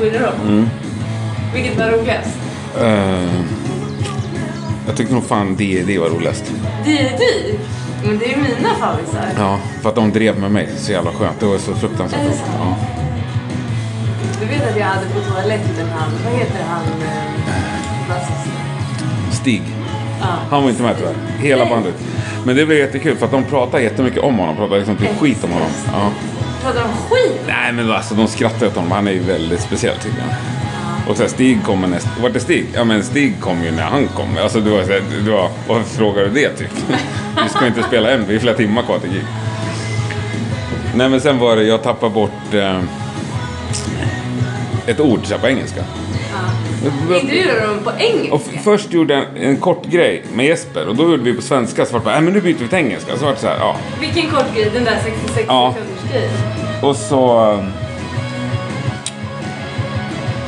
[0.00, 0.34] Rock.
[0.48, 0.68] Mm.
[1.54, 2.38] Vilket var roligast?
[2.80, 3.42] Eh,
[4.86, 6.44] jag tyckte nog fan D&D var roligast.
[6.84, 7.24] D&D?
[8.04, 9.28] Men det är ju mina favvisar.
[9.38, 10.68] Ja, för att de drev med mig.
[10.76, 11.40] Så jävla skönt.
[11.40, 12.42] Det var så fruktansvärt roligt.
[12.58, 12.76] Ja.
[14.40, 18.52] Du vet att jag hade på toaletten han, vad heter han, eh, basisten?
[19.32, 19.62] Stig.
[20.20, 20.26] Ja.
[20.50, 21.14] Han var inte med tyvärr.
[21.38, 21.72] Hela Nej.
[21.72, 21.94] bandet.
[22.44, 24.56] Men det blev jättekul för att de pratade jättemycket om honom.
[24.56, 25.68] Pratade liksom typ skit om honom.
[25.92, 26.10] Ja.
[26.66, 27.40] Pratar de skit?
[27.46, 28.92] Nej men alltså de skrattar åt honom.
[28.92, 30.28] Han är ju väldigt speciell tycker jag.
[31.10, 32.10] Och så här, Stig kommer nästa...
[32.22, 32.66] Vart är Stig?
[32.74, 34.38] Ja men Stig kom ju när han kom.
[34.42, 35.50] Alltså du var så här, du var...
[35.68, 36.70] Varför frågar du det typ?
[37.42, 38.26] Vi ska inte spela än.
[38.26, 39.24] Vi är flera timmar kvar till gig.
[40.94, 42.80] Nej men sen var det, jag tappade bort eh,
[44.86, 45.84] ett ord på engelska.
[46.84, 48.50] Intervjuar de på Och engelska?
[48.54, 51.42] f- först gjorde jag en, en kort grej med Jesper och då gjorde vi på
[51.42, 51.86] svenska.
[51.86, 53.16] Så var det bara, "Nej, men nu byter vi till engelska.
[53.16, 53.76] Så var det så här, ja.
[54.00, 55.74] Vilken kort grej, den där 66 Ja.
[55.76, 56.30] sekunders grejen.
[56.82, 57.52] Och så...
[57.52, 57.64] eh,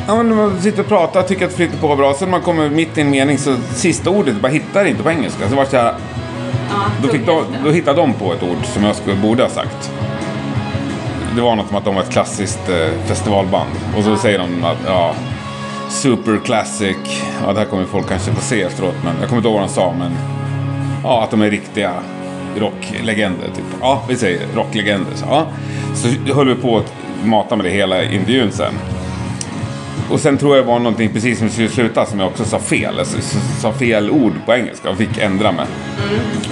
[0.06, 2.14] Ja, men man sitter och pratar tycker att det flyter på bra.
[2.14, 5.10] Sen när man kommer mitt i en mening så sista ordet bara hittar inte på
[5.10, 5.48] engelska.
[5.48, 5.94] Så var det så här,
[6.70, 9.50] Ja, då, fick de, då hittade de på ett ord som jag skulle, borde ha
[9.50, 9.90] sagt.
[11.36, 13.70] Det var något om att de var ett klassiskt eh, festivalband.
[13.96, 15.14] Och så säger de att, ja,
[15.88, 16.96] super classic.
[17.44, 18.94] Ja, det här kommer folk kanske få se efteråt.
[19.04, 19.94] Men jag kommer inte ihåg vad de sa.
[19.98, 20.12] Men
[21.02, 21.92] ja, att de är riktiga
[22.56, 23.46] rocklegender.
[23.56, 23.64] Typ.
[23.80, 25.14] Ja, vi säger rocklegender.
[25.14, 25.46] Så, ja.
[25.94, 26.92] så höll vi på att
[27.24, 28.72] mata med det hela intervjun sen.
[30.10, 32.58] Och sen tror jag det var någonting precis som skulle sluta som jag också sa
[32.58, 32.98] fel.
[32.98, 33.18] Alltså,
[33.60, 35.66] sa fel ord på engelska och fick ändra mig.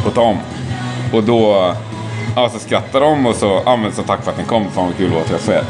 [0.07, 0.39] Och ta om.
[1.13, 1.75] Och då
[2.37, 4.71] ja, så skrattar de och så används som tack för att ni kom.
[4.71, 5.65] Fan vad kul det var att träffa er.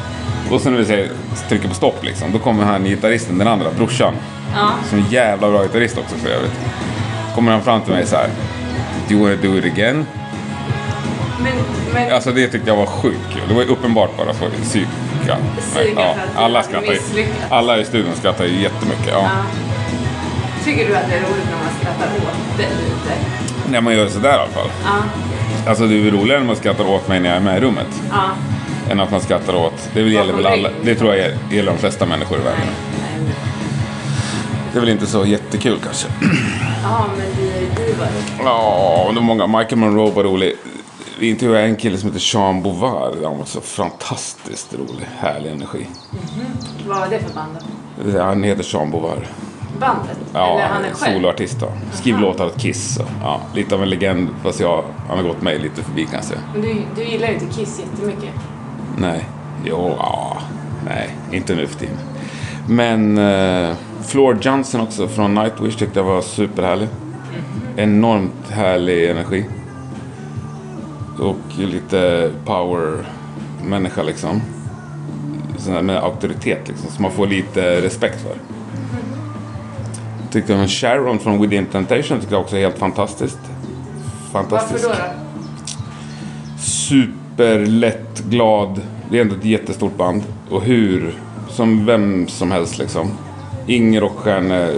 [0.51, 1.11] Och sen när vi säger,
[1.49, 2.33] trycker på stopp liksom.
[2.33, 4.15] Då kommer han gitarristen, den andra, brorsan.
[4.55, 4.71] Ja.
[4.89, 6.61] Som är en jävla bra gitarrist också för övrigt.
[7.35, 8.29] Kommer han fram till mig så här.
[9.09, 10.07] Do you wanna do it again?
[11.43, 11.53] Men,
[11.95, 13.43] men Alltså det tyckte jag var sjukt kul.
[13.49, 15.37] Det var ju uppenbart bara för psyka.
[15.97, 17.27] Ja, alla skrattar ju.
[17.51, 19.09] Alla i studion skrattar ju jättemycket.
[19.09, 19.21] Ja.
[19.23, 19.31] ja.
[20.65, 23.15] Tycker du att det är roligt när man skrattar åt det lite?
[23.71, 24.71] När man gör sådär i alla fall.
[24.85, 25.71] Ja.
[25.71, 28.03] Alltså det är roligare när man skrattar åt mig när jag är med i rummet.
[28.11, 28.31] Ja.
[28.91, 29.91] Än att man skrattar åt.
[29.95, 30.71] Det gäller väl alla.
[30.83, 32.67] Det tror jag gäller de flesta människor i världen.
[34.73, 36.09] Det är väl inte så jättekul kanske.
[36.83, 37.67] Ja, men vi är ju.
[38.45, 39.47] Ja, det många.
[39.47, 40.53] Michael Monroe var rolig.
[41.19, 43.15] Vi intervjuade en kille som heter Jean Bouvard.
[43.25, 45.07] Han var så fantastiskt rolig.
[45.19, 45.87] Härlig energi.
[46.87, 48.19] Vad var det för band?
[48.23, 49.23] Han heter Jean Bouvard.
[49.81, 50.17] Bandet?
[50.33, 51.15] Ja, Eller han är själv?
[51.15, 51.73] soloartist då.
[51.93, 52.99] Skriver låtar åt Kiss.
[52.99, 54.29] Och, ja, lite av en legend.
[54.43, 56.35] Fast jag, han har gått mig lite förbi kanske.
[56.53, 58.31] Men du, du gillar ju inte Kiss jättemycket.
[58.97, 59.25] Nej.
[59.65, 60.37] Jo, ja.
[60.85, 61.97] Nej, inte nu för tiden.
[62.69, 66.89] Men uh, Floor Johnson också från Nightwish tyckte jag var superhärlig.
[67.77, 69.45] Enormt härlig energi.
[71.19, 74.41] Och lite power-människa liksom.
[75.59, 76.91] Sån här med auktoritet liksom.
[76.91, 78.37] Som man får lite respekt för.
[80.31, 83.39] Tyckte jag Sharon från Within Temptation tyckte jag också är helt fantastiskt.
[84.33, 85.13] Fantastisk Varför då?
[86.97, 87.26] då?
[87.37, 88.81] Superlätt, glad.
[89.11, 90.23] Det är ändå ett jättestort band.
[90.51, 91.15] Och hur,
[91.49, 93.11] som vem som helst liksom.
[93.67, 94.69] Ingen rockstjärna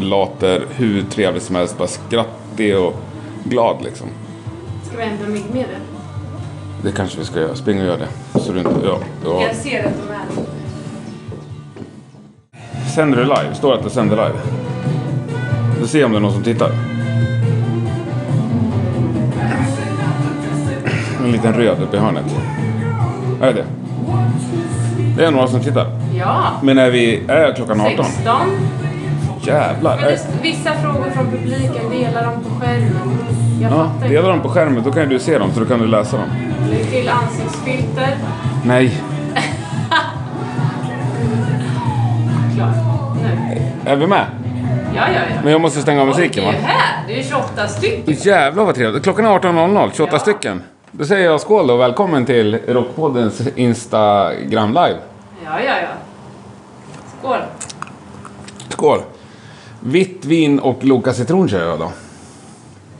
[0.00, 1.78] låter hur trevlig som helst.
[1.78, 2.94] Bara skrattig och
[3.44, 4.06] glad liksom.
[4.84, 5.80] Ska vi hämta myggmedel?
[6.82, 7.54] Det kanske vi ska göra.
[7.54, 8.40] Spring och gör det.
[8.40, 9.42] Så du inte, ja, ja.
[9.42, 10.46] Jag ser att de är...
[12.94, 13.54] Sänder du live?
[13.54, 14.38] Står det att du sänder live?
[15.80, 16.95] Du ser om det är någon som tittar.
[21.26, 22.24] En liten röd uppe i hörnet.
[23.42, 23.64] Är det det?
[25.16, 25.86] Det är några som tittar.
[26.18, 26.50] Ja.
[26.62, 27.22] Men är vi...
[27.28, 28.04] Är klockan 18?
[28.04, 28.32] 16.
[29.42, 29.96] Jävlar.
[29.96, 33.18] Men det, vissa frågor från publiken delar dem på skärmen.
[33.60, 34.82] Jag ja, fattar delar dem på skärmen.
[34.84, 36.26] Då kan du se dem så då kan du läsa dem.
[36.70, 38.16] Lägg till ansiktsfilter.
[38.64, 39.00] Nej.
[42.56, 42.74] Klart.
[43.22, 43.90] Nu.
[43.90, 44.26] Är vi med?
[44.94, 45.40] Ja, ja, ja.
[45.42, 46.50] Men jag måste stänga av musiken va?
[46.50, 47.04] det är här.
[47.06, 48.14] Det är ju 28 stycken.
[48.14, 49.02] Jävlar vad trevligt.
[49.02, 49.90] Klockan är 18.00.
[49.96, 50.18] 28 Ja.
[50.18, 50.62] stycken.
[50.98, 54.98] Då säger jag skål och välkommen till Rockpoddens Instagram live.
[55.44, 55.88] Ja, ja, ja.
[57.18, 57.38] Skål.
[58.68, 58.98] Skål!
[59.80, 61.92] Vitt vin och Loka citron kör jag då.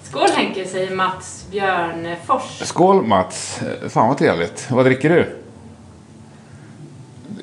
[0.02, 2.60] Skål Henke, säger Mats Björnefors.
[2.62, 3.60] Skål Mats!
[3.88, 4.66] Fan vad trevligt.
[4.70, 5.36] Vad dricker du?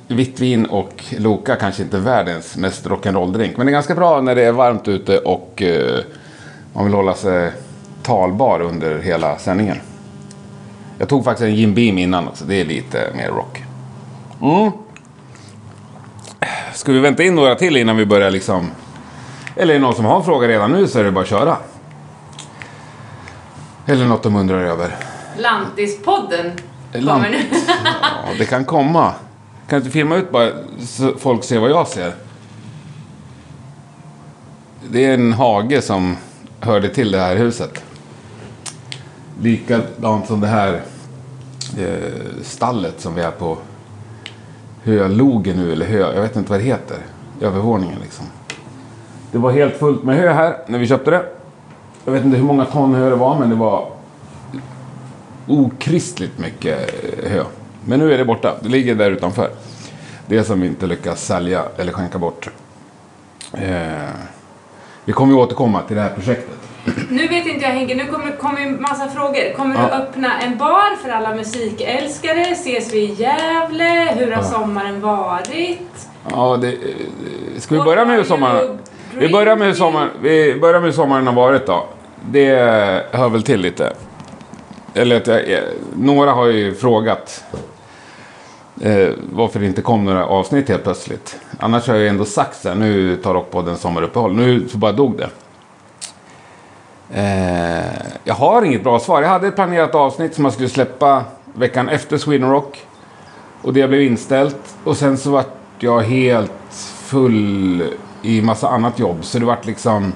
[0.07, 3.53] Vitt vin och Loka kanske inte är världens mest rock'n'roll-drink.
[3.57, 5.99] Men det är ganska bra när det är varmt ute och eh,
[6.73, 7.51] man vill hålla sig
[8.03, 9.77] talbar under hela sändningen.
[10.97, 12.45] Jag tog faktiskt en Jim Beam innan också.
[12.45, 13.63] Det är lite mer rock.
[14.41, 14.71] Mm.
[16.73, 18.71] Ska vi vänta in några till innan vi börjar liksom...
[19.55, 21.27] Eller är det någon som har en fråga redan nu så är det bara att
[21.29, 21.57] köra.
[23.85, 24.95] Eller något de undrar över.
[25.37, 26.51] Lantispodden
[26.93, 27.37] Lant- kommer nu.
[28.03, 29.13] Ja, det kan komma.
[29.67, 30.49] Kan du inte filma ut bara
[30.79, 32.13] så folk ser vad jag ser?
[34.89, 36.17] Det är en hage som
[36.59, 37.83] hörde till det här huset.
[39.43, 40.81] Likadant som det här
[41.77, 43.57] eh, stallet som vi är på
[44.83, 46.97] Hölogen nu, eller Hö, jag vet inte vad det heter.
[47.41, 48.25] Övervåningen liksom.
[49.31, 51.25] Det var helt fullt med hö här när vi köpte det.
[52.05, 53.89] Jag vet inte hur många ton hö det var, men det var
[55.47, 56.93] okristligt mycket
[57.23, 57.43] eh, hö.
[57.85, 58.55] Men nu är det borta.
[58.61, 59.49] Det ligger där utanför.
[60.25, 62.49] Det som vi inte lyckas sälja eller skänka bort.
[63.53, 64.09] Eh,
[65.05, 66.62] vi kommer ju återkomma till det här projektet.
[67.09, 69.53] Nu vet inte jag Henke, nu kommer kommer ju massa frågor.
[69.55, 69.81] Kommer Ja.
[69.81, 72.41] du öppna en bar för alla musikälskare?
[72.41, 74.13] Ses vi i Gävle?
[74.17, 74.43] Hur har Ja.
[74.43, 75.79] sommaren varit?
[76.31, 76.77] Ja, det,
[77.57, 78.79] ska vi börja med hur sommaren...
[79.17, 81.85] Vi börjar med hur sommaren, vi börjar med hur sommaren har varit då.
[82.31, 82.55] Det
[83.11, 83.93] hör väl till lite.
[84.93, 85.59] Eller att jag, eh,
[85.97, 87.43] några har ju frågat
[88.81, 91.39] eh, varför det inte kom några avsnitt helt plötsligt.
[91.59, 94.35] Annars har jag ju ändå sagt så här, nu tar Rockpodden sommaruppehåll.
[94.35, 95.29] Nu så bara dog det.
[97.11, 97.83] Eh,
[98.23, 99.21] jag har inget bra svar.
[99.21, 101.23] Jag hade ett planerat avsnitt som jag skulle släppa
[101.53, 102.85] veckan efter Sweden Rock.
[103.61, 104.75] Och det blev inställt.
[104.83, 106.51] Och sen så vart jag helt
[107.03, 107.83] full
[108.21, 109.17] i massa annat jobb.
[109.21, 110.13] Så det vart liksom...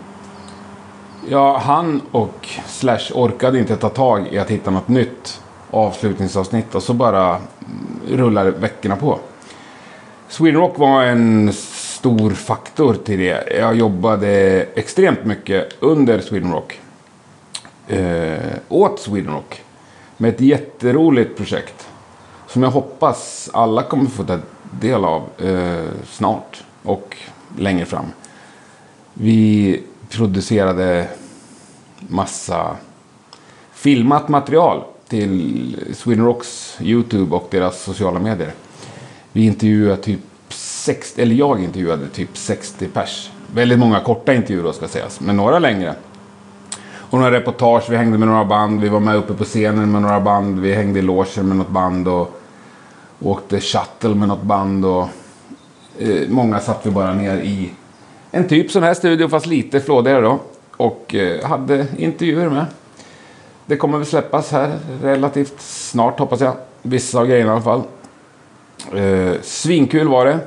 [1.30, 5.42] Ja, han och Slash orkade inte ta tag i att hitta något nytt
[5.72, 6.76] avslutningsavsnitt.
[6.76, 7.38] Och så bara
[8.08, 9.20] rullade veckorna på.
[10.30, 11.54] Sweden Rock var en
[11.98, 13.58] stor faktor till det.
[13.60, 14.30] Jag jobbade
[14.76, 16.80] extremt mycket under Sweden Rock.
[17.88, 18.38] Eh,
[18.70, 19.62] åt Sweden Rock.
[20.18, 21.88] Med ett jätteroligt projekt.
[22.48, 24.40] Som jag hoppas alla kommer få ta
[24.80, 26.64] del av eh, snart.
[26.84, 27.18] Och
[27.58, 28.06] längre fram.
[29.14, 31.08] Vi producerade
[32.00, 32.76] massa
[33.72, 38.54] filmat material till Sweden Rocks YouTube och deras sociala medier.
[39.32, 40.20] Vi intervjuade typ
[40.88, 43.32] 60, eller jag intervjuade typ 60 pers.
[43.54, 45.96] Väldigt många korta intervjuer då ska sägas, men några längre.
[47.10, 50.02] Och några reportage, vi hängde med några band, vi var med uppe på scenen med
[50.02, 52.42] några band, vi hängde i logen med något band och
[53.20, 55.08] åkte shuttle med något band och
[56.00, 57.72] eh, många satt vi bara ner i
[58.32, 60.40] en typ sån här studio fast lite flådigare då.
[60.78, 62.66] Och eh, hade intervjuer med.
[63.66, 66.54] Det kommer väl släppas här relativt snart hoppas jag.
[66.82, 67.82] Vissa av grejerna i alla fall.
[68.94, 70.40] Eh, svinkul var det.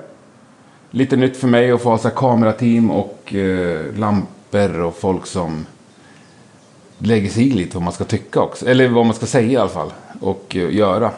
[0.92, 5.66] Lite nytt för mig att få ha så kamerateam och eh, lampor och folk som
[6.98, 8.66] lägger sig i lite vad man ska tycka också.
[8.66, 9.92] Eller vad man ska säga i alla fall.
[10.20, 11.10] Och eh, göra.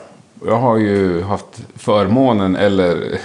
[0.47, 3.19] Jag har ju haft förmånen eller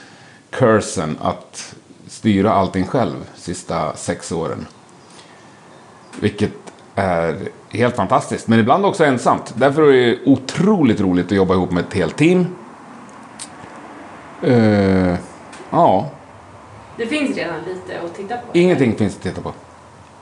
[0.50, 1.74] cursen att
[2.08, 4.66] styra allting själv sista sex åren.
[6.20, 6.52] Vilket
[6.94, 7.36] är
[7.70, 8.48] helt fantastiskt.
[8.48, 9.54] Men ibland också ensamt.
[9.56, 12.46] Därför är det otroligt roligt att jobba ihop med ett helt team.
[14.42, 15.14] Eh,
[15.70, 16.10] ja,
[16.96, 18.42] Det finns redan lite att titta på.
[18.58, 19.52] ingenting finns att titta på.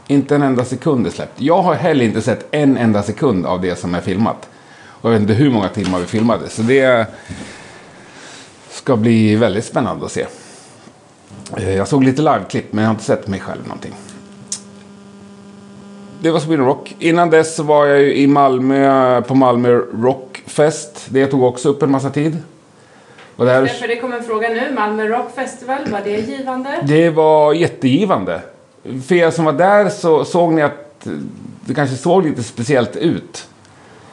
[0.07, 1.41] Inte en enda sekund är släppt.
[1.41, 4.49] Jag har heller inte sett en enda sekund av det som är filmat.
[4.87, 6.49] Och jag vet inte hur många timmar vi filmade.
[6.49, 7.07] Så det
[8.71, 10.27] ska bli väldigt spännande att se.
[11.57, 13.95] Eh, Jag såg lite liveklipp men jag har inte sett mig själv någonting.
[16.21, 16.95] Det var Sweden Rock.
[16.99, 19.69] Innan dess var jag ju i Malmö på Malmö
[20.03, 21.07] Rockfest.
[21.09, 22.39] Det tog också upp en massa tid.
[23.37, 24.73] Och där Därför det kommer en fråga nu.
[24.75, 26.71] Malmö Rock Festival, var det givande?
[26.83, 28.41] Det var jättegivande.
[29.07, 31.07] För er som var där så såg ni att
[31.65, 33.49] det kanske såg lite speciellt ut.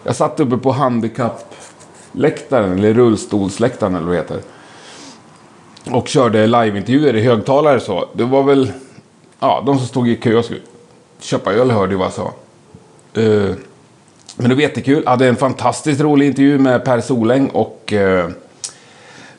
[0.03, 4.39] Jag satt uppe på handikappläktaren, eller rullstolsläktaren eller vad det heter.
[5.91, 8.09] Och körde liveintervjuer i högtalare så.
[8.13, 8.71] Det var väl,
[9.39, 10.59] ja, de som stod i kö och skulle
[11.19, 12.33] köpa öl hörde ju vad jag sa.
[13.21, 13.55] Eh,
[14.35, 15.01] men det var jättekul.
[15.03, 18.29] Jag hade en fantastiskt rolig intervju med Per Soläng och eh,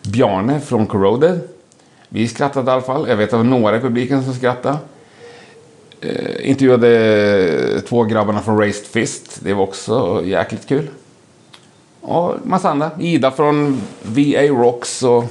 [0.09, 1.41] Bjarne från Corroded.
[2.09, 3.09] Vi skrattade i alla fall.
[3.09, 4.79] Jag vet att det var några i publiken som skrattade.
[6.01, 9.39] Eh, intervjuade två grabbarna från Raised Fist.
[9.43, 10.89] Det var också jäkligt kul.
[12.01, 12.91] Och massa andra.
[13.01, 15.25] Ida från VA Rocks och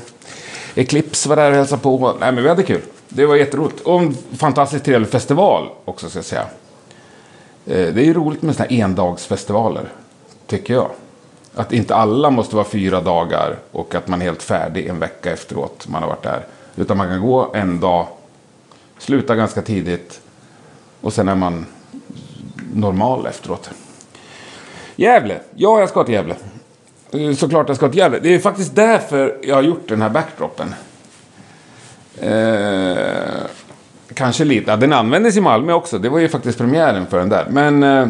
[0.75, 2.13] Eclipse var där och hälsade på.
[2.20, 2.82] Nej, men vi hade kul.
[3.10, 3.80] Det var jätteroligt.
[3.82, 6.46] Och en fantastiskt trevlig festival också ska jag säga.
[7.65, 9.89] Eh, Det är ju roligt med sådana här endagsfestivaler.
[10.48, 10.89] Tycker jag.
[11.55, 15.31] Att inte alla måste vara fyra dagar och att man är helt färdig en vecka
[15.31, 16.45] efteråt man har varit där.
[16.75, 18.07] Utan man kan gå en dag,
[18.98, 20.22] sluta ganska tidigt
[21.01, 21.65] och sen är man
[22.74, 23.69] normal efteråt.
[24.95, 25.39] Gävle.
[25.55, 26.36] Ja, jag ska till Gävle.
[27.12, 28.19] Eh, såklart jag ska till Gävle.
[28.19, 30.75] Det är faktiskt därför jag har gjort den här backdropen.
[32.19, 32.98] Eh,
[34.13, 34.72] kanske lite.
[34.72, 36.00] Ja, den användes i Malmö också.
[36.00, 37.45] Det var ju faktiskt premiären för den där.
[37.50, 38.07] Men eh,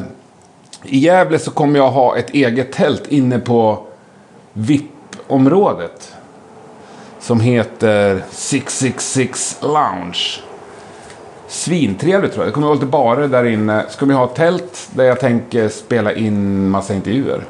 [0.84, 3.86] i Gävle så kommer jag ha ett eget tält inne på
[4.54, 6.16] VIP-området.
[7.20, 10.42] Som heter 666 Lounge.
[11.48, 12.52] Svintrevligt tror jag.
[12.52, 13.86] Det kommer att vara lite barer där inne.
[13.90, 17.44] Så kommer jag ha ett tält där jag tänker spela in massa intervjuer.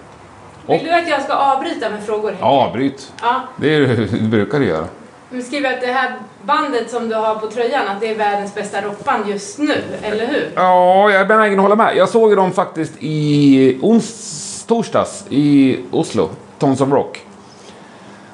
[0.67, 2.35] Vill du att jag ska avbryta med frågor?
[2.39, 3.13] Ja, avbryt.
[3.21, 3.41] Ja.
[3.57, 3.79] Det, är,
[4.11, 4.85] det brukar du göra.
[5.33, 8.55] Du skriver att det här bandet som du har på tröjan, att det är världens
[8.55, 10.51] bästa rockband just nu, eller hur?
[10.55, 11.97] Ja, jag är benägen att hålla med.
[11.97, 17.25] Jag såg dem faktiskt i ons torsdags i Oslo, Tons of Rock.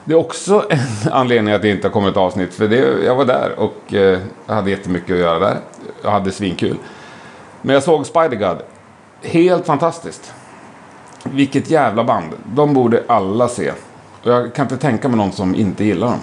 [0.03, 2.53] Det är också en anledning att det inte har kommit ett avsnitt.
[2.53, 5.57] För det, jag var där och eh, hade jättemycket att göra där.
[6.03, 6.77] Jag hade svinkul.
[7.61, 8.57] Men jag såg Spider-God.
[9.21, 10.33] Helt fantastiskt.
[11.23, 12.33] Vilket jävla band.
[12.45, 13.71] De borde alla se.
[14.23, 16.19] Och jag kan inte tänka mig någon som inte gillar dem.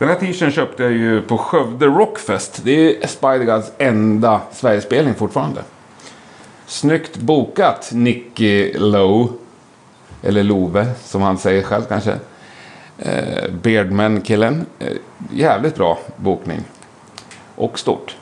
[0.00, 2.60] Den här t-shirten köpte jag ju på Skövde Rockfest.
[2.64, 5.62] Det är Spider-Gods enda Sverigespelning fortfarande.
[6.66, 9.32] Snyggt bokat, Nicky Lowe.
[10.22, 12.14] Eller Love, som han säger själv kanske.
[12.98, 14.66] Eh, Beardman-killen.
[14.78, 14.96] Eh,
[15.32, 16.60] jävligt bra bokning.
[17.56, 18.16] Och stort.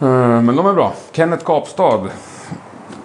[0.00, 0.94] Eh, men de är bra.
[1.12, 2.08] Kenneth Kapstad.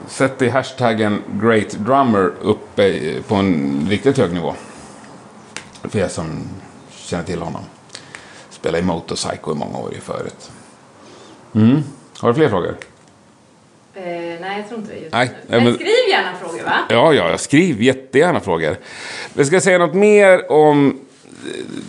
[0.07, 4.53] Sätt i hashtaggen Great Drummer uppe på en riktigt hög nivå.
[5.83, 6.43] För er som
[7.07, 7.61] känner till honom.
[8.49, 10.51] Spelade i Motorpsycho i många år ju förut.
[11.55, 11.83] Mm.
[12.19, 12.75] Har du fler frågor?
[13.93, 15.55] Eh, nej, jag tror inte det just Nej, nu.
[15.55, 16.77] Men, men- skriv gärna frågor, va?
[16.89, 18.77] Ja, ja, jag skriver jättegärna frågor.
[19.33, 20.99] Men ska jag säga något mer om...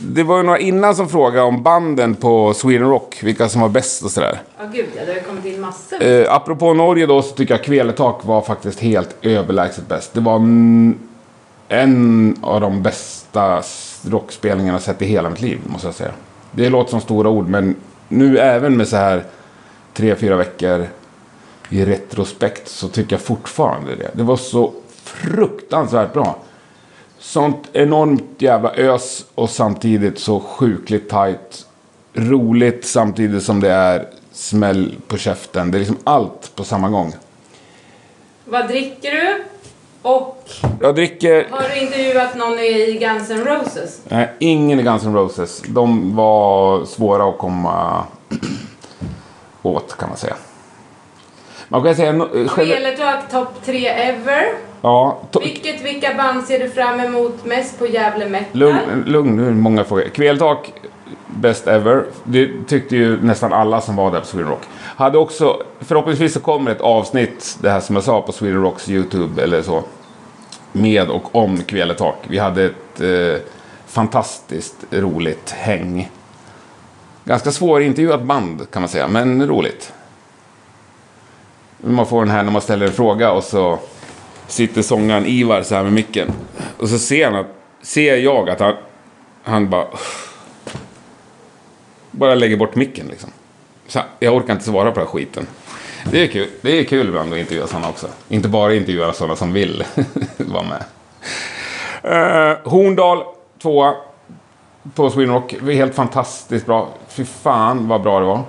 [0.03, 3.19] Det var ju några innan som frågade om banden på Sweden Rock.
[3.23, 4.39] Vilka som var bäst och sådär.
[4.59, 6.03] Ja, gud ja, det har kommit in massor.
[6.03, 10.15] Eh, apropå Norge då så tycker jag Kveletak var faktiskt helt överlägset bäst.
[10.15, 10.39] Det var
[11.69, 13.63] en av de bästa
[14.03, 16.13] rockspelningarna jag sett i hela mitt liv, måste jag säga.
[16.53, 17.77] Det låter som stora ord, men
[18.09, 19.25] nu även med så här
[19.95, 20.87] tre, fyra veckor
[21.71, 24.11] i retrospekt så tycker jag fortfarande det.
[24.13, 24.73] Det var så
[25.03, 26.39] fruktansvärt bra.
[27.19, 31.67] Sånt enormt jävla ös och samtidigt så sjukligt tajt.
[32.15, 35.71] Roligt samtidigt som det är smäll på käften.
[35.71, 37.15] Det är liksom allt på samma gång.
[38.45, 39.45] Vad dricker du?
[40.03, 40.45] Och
[40.81, 41.47] Jag dricker...
[41.51, 44.01] har du intervjuat någon i Guns N' Roses?
[44.09, 45.63] Nej, ingen i Guns N' Roses.
[45.69, 48.05] De var svåra att komma
[49.63, 50.35] åt kan man säga.
[51.69, 52.13] Man kan säga...
[52.13, 54.45] gener- Kvelertak topp tre ever.
[54.83, 58.47] Ja, to- Vilket, vilka band ser du fram emot mest på Gävle Metal?
[58.53, 60.03] Lugn, lugn, nu är det många frågor.
[60.09, 60.73] Kveltak,
[61.41, 62.05] best ever.
[62.25, 64.63] Det tyckte ju nästan alla som var där på Sweden Rock.
[64.97, 68.89] Hade också, förhoppningsvis så kommer ett avsnitt, det här som jag sa på Sweden Rocks
[68.89, 69.85] YouTube eller så.
[70.73, 72.17] Med och om Kveletak.
[72.29, 73.43] Vi hade ett eh,
[73.87, 76.11] fantastiskt roligt häng.
[77.25, 79.93] Ganska svårintervjuat band kan man säga, men roligt.
[81.79, 83.79] Man får den här när man ställer en fråga och så
[84.47, 86.33] sitter sångaren Ivar så här med micken.
[86.79, 87.47] Och så ser, han att,
[87.83, 88.75] ser jag att han,
[89.43, 89.87] han bara...
[92.11, 93.31] Bara lägger bort micken liksom.
[93.87, 95.47] Så jag orkar inte svara på den här skiten.
[96.11, 98.09] Det är kul, det är kul ibland att intervjua sådana också.
[98.29, 99.85] Inte bara intervjua sådana som vill
[100.37, 100.85] vara med.
[102.05, 103.23] Uh, Horndal,
[103.63, 103.95] tvåa
[104.95, 105.55] på Sweden Rock.
[105.63, 106.89] Helt fantastiskt bra.
[107.09, 108.43] Fy fan vad bra det var.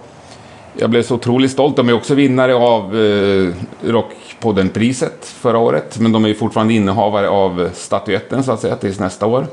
[0.77, 1.75] Jag blev så otroligt stolt.
[1.75, 5.99] De är också vinnare av eh, Rockpodden-priset förra året.
[5.99, 9.47] Men de är fortfarande innehavare av statyetten så att säga tills nästa år.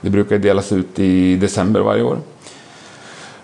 [0.00, 2.18] Det brukar delas ut i december varje år.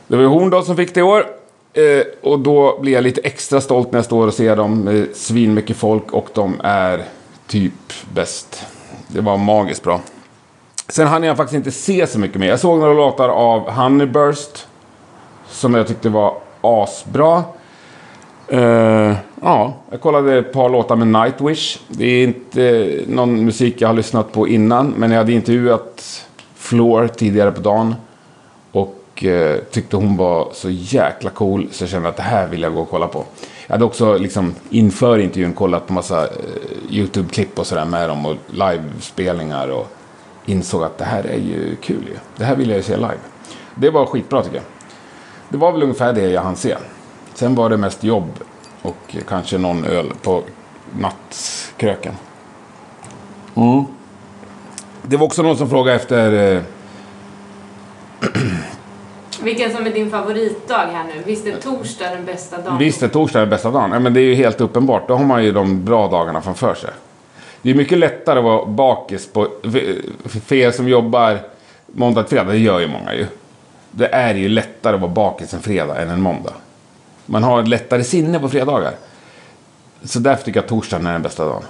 [0.08, 1.26] Det var ju Horndal som fick det i år.
[1.72, 4.80] Eh, och då blir jag lite extra stolt när jag står och ser dem.
[4.80, 7.04] med Svinmycket folk och de är
[7.46, 7.72] typ
[8.14, 8.66] bäst.
[9.08, 10.00] Det var magiskt bra.
[10.88, 12.48] Sen hann jag faktiskt inte se så mycket mer.
[12.48, 14.66] Jag såg några låtar av Honeyburst.
[15.48, 17.44] Som jag tyckte var asbra.
[18.52, 21.78] Uh, ja, jag kollade ett par låtar med Nightwish.
[21.88, 24.94] Det är inte någon musik jag har lyssnat på innan.
[24.96, 27.94] Men jag hade intervjuat Floor tidigare på dagen.
[29.16, 31.68] Och eh, tyckte hon var så jäkla cool.
[31.70, 33.24] Så jag kände att det här vill jag gå och kolla på.
[33.66, 36.30] Jag hade också liksom inför intervjun kollat på massa eh,
[36.90, 38.26] YouTube-klipp och sådär med dem.
[38.26, 39.68] Och livespelningar.
[39.68, 39.86] Och
[40.46, 42.16] insåg att det här är ju kul ju.
[42.36, 43.18] Det här vill jag ju se live.
[43.74, 44.64] Det var skitbra tycker jag.
[45.48, 46.76] Det var väl ungefär det jag hann se.
[47.34, 48.30] Sen var det mest jobb
[48.82, 50.42] och kanske någon öl på
[50.98, 52.14] nattkröken.
[53.54, 53.84] Mm.
[55.02, 56.54] Det var också någon som frågade efter...
[56.56, 56.62] Eh,
[59.46, 61.22] Vilken som är din favoritdag här nu?
[61.24, 62.78] Visst är torsdag den bästa dagen?
[62.78, 63.92] visst är torsdag den bästa dagen?
[63.92, 65.08] Ja, men det är ju helt uppenbart.
[65.08, 66.90] Då har man ju de bra dagarna framför sig.
[67.62, 69.48] Det är mycket lättare att vara bakis på...
[70.24, 71.40] För, er som jobbar
[71.86, 73.26] måndag till fredag, det gör ju många ju.
[73.90, 76.52] Det är ju lättare att vara bakis en fredag än en måndag.
[77.26, 78.94] Man har ett lättare sinne på fredagar.
[80.02, 81.62] Så därför tycker jag torsdagen är den bästa dagen.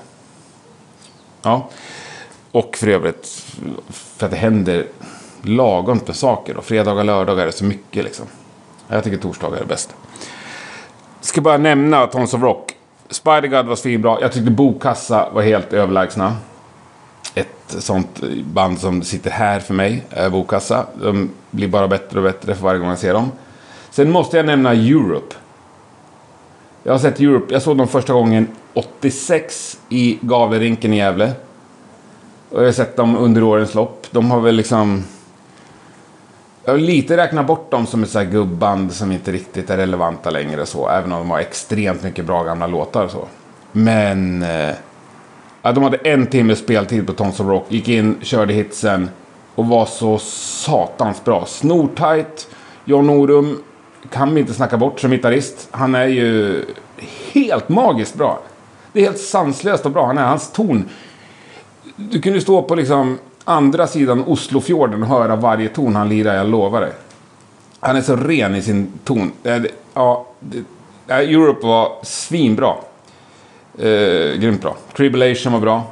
[1.43, 1.69] Ja.
[2.53, 3.45] Och för övrigt,
[3.91, 4.87] för att det händer
[5.49, 6.57] lagom med saker.
[6.57, 8.27] Och fredagar och lördagar är så mycket liksom.
[8.89, 9.95] Jag tycker torsdagar är bäst.
[11.21, 12.73] Ska bara nämna Tons of Rock.
[13.09, 14.19] Spider-God var svinbra.
[14.21, 16.37] Jag tyckte Bokassa var helt överlägsna.
[17.35, 20.87] Ett sånt band som sitter här för mig är Bokassa.
[21.03, 23.31] De blir bara bättre och bättre för varje gång jag ser dem.
[23.91, 25.35] Sen måste jag nämna Europe.
[26.83, 27.53] Jag har sett Europe.
[27.53, 31.33] Jag såg dem första gången 86 i Gavlerinken i Gävle.
[32.51, 34.07] Och jag har sett dem under årens lopp.
[34.11, 35.05] De har väl liksom...
[36.67, 39.77] Jag har lite räknat bort dem som ett så här gubband som inte riktigt är
[39.77, 40.89] relevanta längre så.
[40.89, 43.29] Även om de har extremt mycket bra gamla låtar och så.
[43.73, 44.43] Men...
[44.43, 44.75] Eh,
[45.63, 47.67] ja, de hade en timme speltid på Tons of Rock.
[47.69, 49.11] Gick in, körde hitsen.
[49.55, 51.45] Och var så satans bra.
[51.47, 52.49] Snortajt.
[52.85, 53.63] John Norum
[54.11, 55.69] kan vi inte snacka bort som gitarrist.
[55.71, 56.65] Han är ju
[57.33, 58.43] helt magiskt bra.
[58.93, 60.07] Det är helt sanslöst och bra.
[60.07, 60.89] Han är, hans ton.
[61.97, 66.47] Du kunde stå på liksom andra sidan Oslofjorden och höra varje ton han lirar, jag
[66.47, 66.93] lovar dig.
[67.81, 69.33] Han är så ren i sin ton.
[69.95, 70.27] Ja,
[71.07, 72.75] äh, Europe var svinbra.
[73.79, 74.77] Eh, grymt bra.
[74.97, 75.83] Tribulation var bra.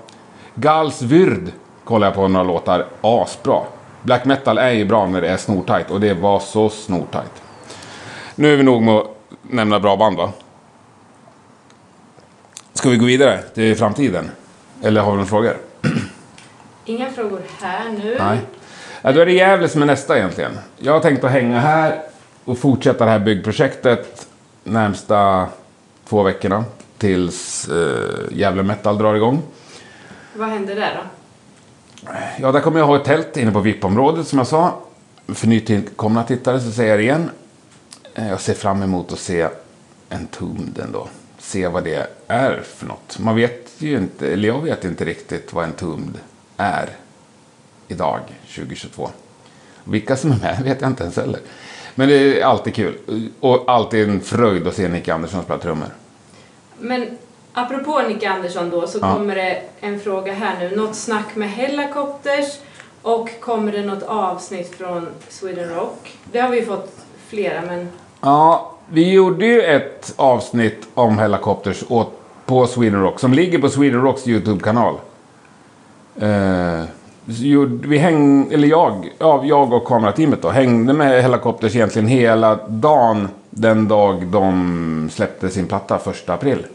[0.55, 1.53] Gals Vyrd
[1.85, 2.87] kollade jag på några låtar.
[3.01, 3.61] Asbra.
[4.03, 7.43] Black metal är ju bra när det är snortajt och det var så snortajt.
[8.35, 9.07] Nu är vi nog med att
[9.43, 10.33] nämna bra band va?
[12.73, 14.31] Ska vi gå vidare till framtiden?
[14.83, 15.57] Eller har vi några frågor?
[16.85, 18.17] Inga frågor här nu.
[18.19, 18.39] Nej.
[19.03, 20.59] Ja, då är det Gävle som är nästa egentligen.
[20.79, 22.03] Jag har tänkt att hänga här
[22.45, 24.29] och fortsätta det här byggprojektet
[24.65, 25.49] närmsta
[26.09, 26.65] två veckorna
[26.99, 29.43] tills eh, Gävle Metal drar igång.
[30.35, 32.11] Vad händer där då?
[32.41, 34.81] Ja, där kommer jag ha ett tält inne på VIP-området som jag sa.
[35.29, 37.31] För nytillkomna tittare så säger jag det igen.
[38.15, 39.49] Eh, jag ser fram emot att se
[40.11, 41.09] Entombed ändå.
[41.39, 43.19] Se vad det är för något.
[43.19, 46.34] Man vet ju inte, eller jag vet inte riktigt vad Entombed är
[47.89, 48.21] idag,
[48.55, 49.09] 2022.
[49.85, 51.41] Vilka som är med vet jag inte ens heller.
[51.95, 52.99] Men det är alltid kul.
[53.41, 55.89] Och alltid en fröjd att se Nick Andersson spela trummor.
[56.79, 57.07] Men
[57.53, 59.15] apropå Nick Andersson då så Ja.
[59.15, 60.77] kommer det en fråga här nu.
[60.77, 62.59] Något snack med Hellacopters
[63.03, 66.19] och kommer det något avsnitt från Sweden Rock?
[66.33, 66.93] Det har vi ju fått
[67.29, 67.89] flera men
[68.21, 71.85] Ja, vi gjorde ju ett avsnitt om Hellacopters
[72.47, 74.95] på Sweden Rock som ligger på Sweden Rocks YouTube-kanal.
[76.21, 76.85] Eh,
[77.27, 82.55] gjorde- vi häng, eller jag, ja, jag och kamerateamet då, hängde med Hellacopters egentligen hela
[82.69, 86.67] dagen den dag de släppte sin platta första april.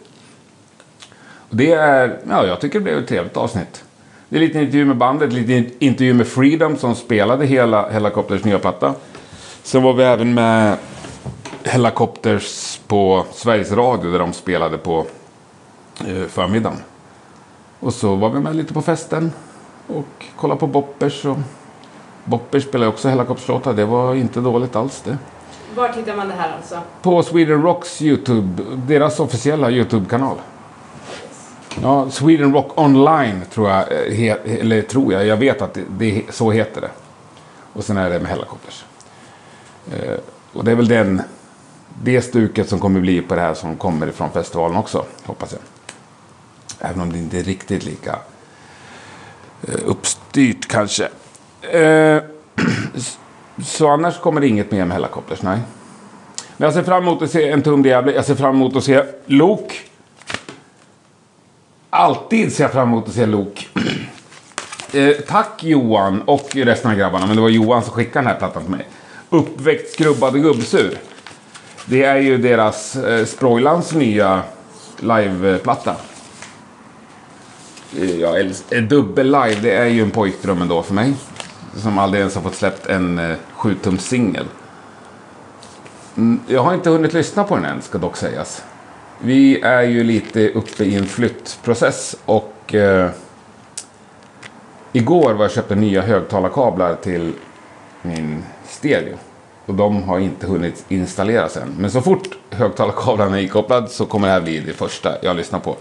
[1.49, 3.83] Och det är, ja, jag tycker det blev ett trevligt avsnitt.
[4.29, 8.59] Det är lite intervju med bandet, lite intervju med Freedom som spelade hela Hellacopters nya
[8.59, 8.93] platta.
[9.63, 10.77] Sen var vi även med
[11.63, 15.05] Hellacopters på Sveriges Radio där de spelade på
[16.07, 16.77] eh, förmiddagen.
[17.79, 19.31] Och så var vi med lite på festen
[19.87, 21.25] och kollade på Boppers.
[21.25, 21.37] Och
[22.25, 23.73] Boppers spelar ju också Hellacopters-låtar.
[23.73, 25.17] Det var inte dåligt alls det.
[25.75, 26.79] var tittar man det här alltså?
[27.01, 30.37] På Sweden Rocks YouTube, deras officiella YouTube-kanal.
[31.81, 36.23] Ja, Sweden Rock Online tror jag, eh, eller tror jag, jag vet att det, det,
[36.29, 36.89] så heter det.
[37.73, 38.85] Och sen är det med Hellacopters.
[39.91, 40.15] Eh,
[40.53, 41.21] och det är väl den,
[42.03, 45.61] det stuket som kommer bli på det här som kommer ifrån festivalen också, hoppas jag.
[46.79, 48.19] Även om det inte är riktigt lika
[49.67, 51.09] eh, uppstyrt kanske.
[51.61, 52.21] Eh,
[53.65, 55.59] så annars kommer det inget mer med Hellacopters, nej.
[56.57, 58.11] Men jag ser fram emot att se en tum Gävle.
[58.11, 59.81] Jag ser fram emot att se Lok.
[61.89, 63.69] Alltid ser jag fram emot att se Lok.
[64.93, 67.25] Eh, tack Johan och resten av grabbarna.
[67.25, 68.87] Men det var Johan som skickade den här plattan till mig.
[69.29, 70.97] Uppväckt, skrubbad och gubbsur.
[71.85, 74.41] Det är ju deras eh, Sproilans nya
[74.99, 75.95] liveplatta.
[77.91, 78.35] Ja,
[78.81, 81.13] dubbel live, det är ju en pojkdröm ändå för mig.
[81.75, 84.45] Som aldrig ens har fått släppt en eh, 7-tums singel.
[86.17, 88.63] Mm, Jag har inte hunnit lyssna på den än, ska dock sägas.
[89.19, 93.09] Vi är ju lite uppe i en flyttprocess och eh,
[94.91, 97.33] igår var jag köpte nya högtalarkablar till
[98.01, 99.17] min stereo.
[99.65, 101.75] Och de har inte hunnit installeras än.
[101.77, 105.59] Men så fort högtalarkablarna är ikopplad så kommer det här bli det första jag lyssnar
[105.59, 105.75] på.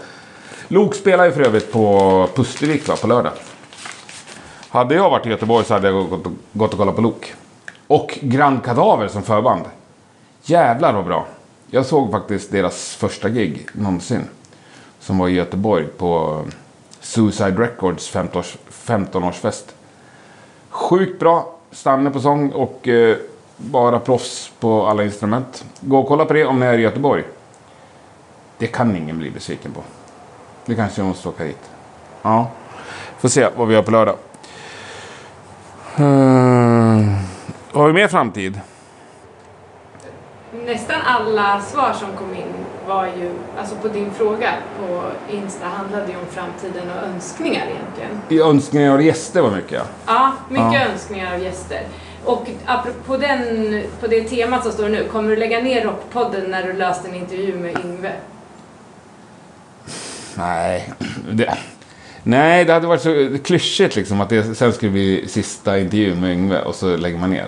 [0.71, 3.31] Lok spelar ju för övrigt på Pustervik va, på lördag.
[4.69, 7.33] Hade jag varit i Göteborg så hade jag gått, gått och kollat på Lok.
[7.87, 9.65] Och Grand Kadaver som förband.
[10.43, 11.27] Jävlar vad bra.
[11.67, 14.21] Jag såg faktiskt deras första gig någonsin.
[14.99, 16.43] Som var i Göteborg på
[16.99, 19.65] Suicide Records 15-års 15-årsfest.
[20.69, 21.55] Sjukt bra.
[21.71, 23.17] Stanne på sång och eh,
[23.57, 25.65] bara proffs på alla instrument.
[25.81, 27.23] Gå och kolla på det om ni är i Göteborg.
[28.57, 29.81] Det kan ingen bli besviken på.
[30.69, 31.69] Det kanske jag måste åka dit.
[32.21, 32.47] Ja.
[33.19, 34.15] Får se vad vi gör på lördag.
[35.95, 37.15] Hmm.
[37.71, 38.59] Har vi mer framtid?
[40.65, 42.53] Nästan alla svar som kom in
[42.87, 45.01] var ju, alltså på din fråga på
[45.35, 48.21] Insta handlade ju om framtiden och önskningar egentligen.
[48.29, 49.83] I önskningar och gäster var mycket.
[50.05, 50.85] Ja, mycket Ja.
[50.91, 51.81] önskningar av gäster.
[52.25, 56.63] Och apropå den, på det temat som står nu, kommer du lägga ner Rockpodden när
[56.63, 58.11] du löst en intervju med Yngve?
[60.39, 60.93] Nej,
[61.31, 61.57] det,
[62.23, 66.31] nej, det hade varit så klyschigt liksom att det sen skulle bli sista intervjun med
[66.31, 67.47] Yngve och så lägger man ner.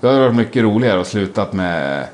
[0.00, 2.06] Det hade varit mycket roligare att slutat med...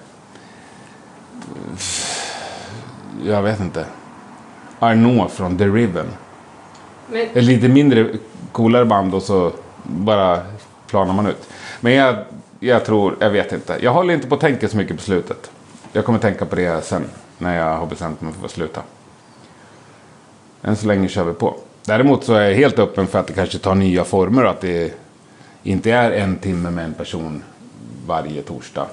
[3.24, 3.86] Jag vet inte.
[4.78, 6.06] Arnaud från The Riven.
[7.06, 8.08] Men, Ett lite mindre,
[8.52, 9.52] coolare band och så
[9.82, 10.40] bara
[10.86, 11.48] planar man ut.
[11.80, 12.16] Men jag,
[12.60, 13.78] jag tror, jag vet inte.
[13.80, 15.50] Jag håller inte på att tänka så mycket på slutet.
[15.92, 17.04] Jag kommer tänka på det sen
[17.38, 18.82] när jag har bestämt mig för att sluta.
[20.64, 21.54] Än så länge kör vi på.
[21.84, 24.60] Däremot så är jag helt öppen för att det kanske tar nya former och att
[24.60, 24.94] det
[25.62, 27.42] inte är en timme med en person
[28.06, 28.86] varje torsdag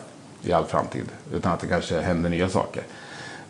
[0.43, 1.05] i all framtid.
[1.33, 2.83] Utan att det kanske händer nya saker.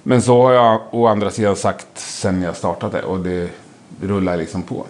[0.04, 3.50] Men så har jag å andra sidan sagt sen jag startade och det
[4.02, 4.86] rullar liksom på.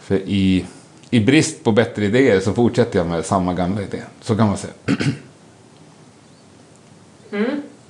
[0.00, 0.66] För i,
[1.10, 4.02] i brist på bättre idéer så fortsätter jag med samma gamla idé.
[4.20, 4.72] Så kan man säga.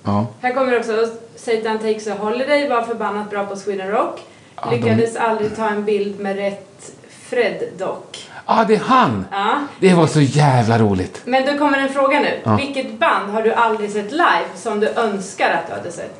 [0.04, 0.26] Ja.
[0.40, 4.20] här kommer också Satan takes a holiday, var förbannat bra på Sweden Rock.
[4.56, 6.92] Ja, de- Lyckades aldrig ta en bild med rätt
[7.28, 8.28] Fred dock.
[8.44, 9.24] ah, det är han!
[9.30, 9.58] Ja.
[9.80, 11.22] Det var så jävla roligt.
[11.24, 12.40] Men då kommer en fråga nu.
[12.44, 12.56] Ja.
[12.56, 16.14] Vilket band har du aldrig sett live som du önskar att du hade sett?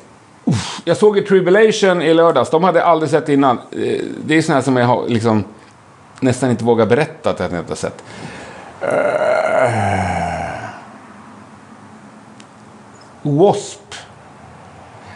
[0.85, 2.49] Jag såg i Tribulation i lördags.
[2.49, 3.57] De hade jag aldrig sett innan.
[3.57, 5.43] Eh, Det är här som jag har liksom
[6.19, 8.03] nästan inte vågar berätta att jag inte har sett.
[8.81, 10.69] Eh,
[13.21, 13.95] Wasp.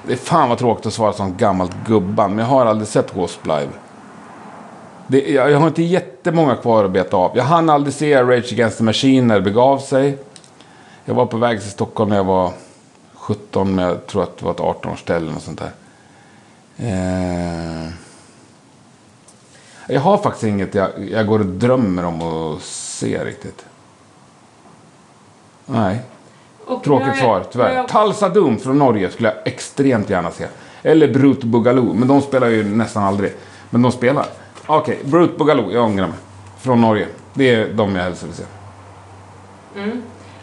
[0.07, 3.15] Det är fan vad tråkigt att svara som gammalt gubban, men jag har aldrig sett
[3.15, 3.69] Wasp live.
[5.07, 7.37] Det, jag, jag har inte jättemånga kvar att beta av.
[7.37, 10.17] Jag hann aldrig se Rage Against the Machine när det begav sig.
[11.05, 12.51] Jag var på väg till Stockholm när jag var
[13.13, 15.71] 17, men jag tror att det var ett 18-årsställe eller sånt där.
[16.77, 17.89] Eh,
[19.87, 23.65] jag har faktiskt inget jag, jag går och drömmer om att se riktigt.
[25.65, 26.01] Nej,
[26.67, 27.73] och tråkigt svar tyvärr.
[27.75, 30.45] jag- Talsa Doom från Norge skulle jag extremt gärna se.
[30.83, 33.33] Eller Brut Boogaloo, men de spelar ju nästan aldrig.
[33.69, 34.25] Men de spelar.
[34.65, 36.17] Okej, Brut Boogaloo, jag ångrar mig.
[36.59, 37.07] Från Norge.
[37.33, 38.43] Det är de jag helst vill se.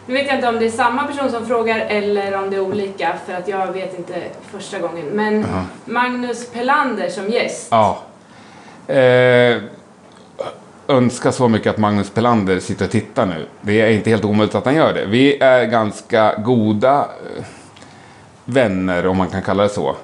[0.07, 2.59] Nu vet jag inte om det är samma person som frågar eller om det är
[2.59, 4.13] olika för att jag vet inte
[4.51, 5.05] första gången.
[5.05, 5.65] Men Jaha.
[5.85, 7.67] Magnus Pelander som gäst.
[7.71, 7.97] Ja.
[8.87, 9.57] Eh,
[10.87, 13.45] önska så mycket att Magnus Pelander sitter och tittar nu.
[13.61, 15.05] Det är inte helt omöjligt att han gör det.
[15.05, 16.99] Vi är ganska goda
[17.37, 17.43] eh,
[18.45, 19.95] vänner, om man kan kalla det så,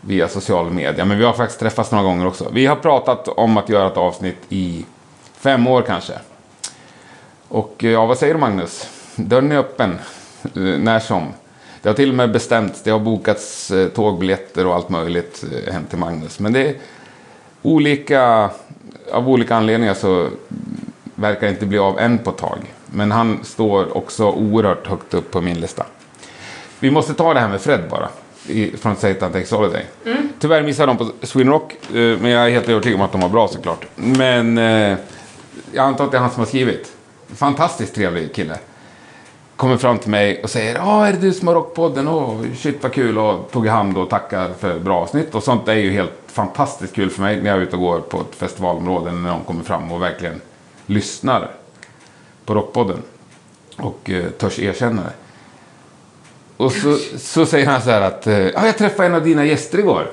[0.00, 1.04] via social media.
[1.04, 2.48] Men vi har faktiskt träffats några gånger också.
[2.52, 4.84] Vi har pratat om att göra ett avsnitt i
[5.36, 6.12] fem år kanske.
[7.48, 8.88] Och eh, ja, vad säger du Magnus?
[9.16, 9.98] Dörren är öppen
[10.44, 11.26] eh, när som.
[11.82, 15.98] Det har till och med bestämts, det har bokats tågbiljetter och allt möjligt hem till
[15.98, 16.40] Magnus.
[16.40, 16.74] Men det är
[17.62, 18.50] olika,
[19.12, 20.28] av olika anledningar så
[21.14, 22.58] verkar det inte bli av än på tag.
[22.86, 25.86] Men han står också oerhört högt upp på min lista.
[26.80, 28.08] Vi måste ta det här med Fred bara.
[28.46, 29.84] I, från Satan Takes Holiday.
[30.38, 31.72] Tyvärr missade de på Sweden Rock.
[31.72, 33.86] eh, Men jag är helt övertygad om att de var bra såklart.
[33.94, 34.96] Men eh,
[35.72, 36.92] jag antar att det är han som har skrivit.
[37.34, 38.58] Fantastiskt trevlig kille.
[39.60, 42.08] Kommer fram till mig och säger Ja, är det du som har Rockpodden?
[42.08, 43.18] Åh, shit vad kul.
[43.18, 45.34] Och tog i hand och tackar för bra avsnitt.
[45.34, 48.00] Och sånt är ju helt fantastiskt kul för mig när jag är ute och går
[48.00, 49.12] på ett festivalområde.
[49.12, 50.40] När någon kommer fram och verkligen
[50.86, 51.50] lyssnar
[52.44, 53.02] på Rockpodden.
[53.76, 55.12] Och eh, törs erkänna det.
[56.56, 59.44] Och så, så säger han så här att eh, ja, jag träffade en av dina
[59.44, 60.10] gäster igår.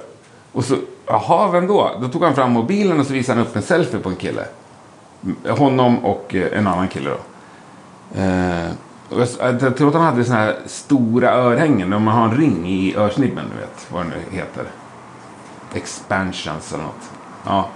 [0.52, 1.92] Och så, jaha, vem då?
[2.02, 4.46] Då tog han fram mobilen och så visade han upp en selfie på en kille.
[5.50, 7.20] Honom och eh, en annan kille då.
[8.22, 8.72] Eh,
[9.12, 9.28] Eh,
[9.62, 12.96] jag, tror att han hade såna här stora örhängen Om man har en ring i
[12.98, 14.64] örsnibben, du vet vad det nu heter.
[15.74, 17.10] Expansions eller något.
[17.46, 17.70] Ja.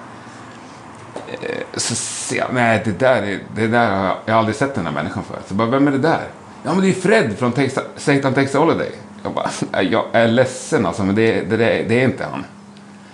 [1.42, 4.56] Eh, så ser jag, nej det där, är, det där har jag, jag har aldrig
[4.56, 5.44] sett den här människan förut.
[5.48, 6.28] Så bara, vem är det där?
[6.64, 8.92] Ja men det är Fred från Texa- Satan Takes Holiday.
[9.24, 9.50] Jag bara,
[9.82, 12.46] jag är ledsen alltså men det, det, det, det är inte han.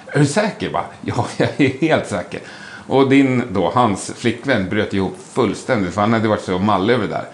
[0.07, 0.69] Är du säker?
[0.69, 2.39] Bara, ja, jag är helt säker.
[2.87, 7.07] Och din då, hans flickvän bröt ihop fullständigt för han hade varit så mallig över
[7.07, 7.25] det där.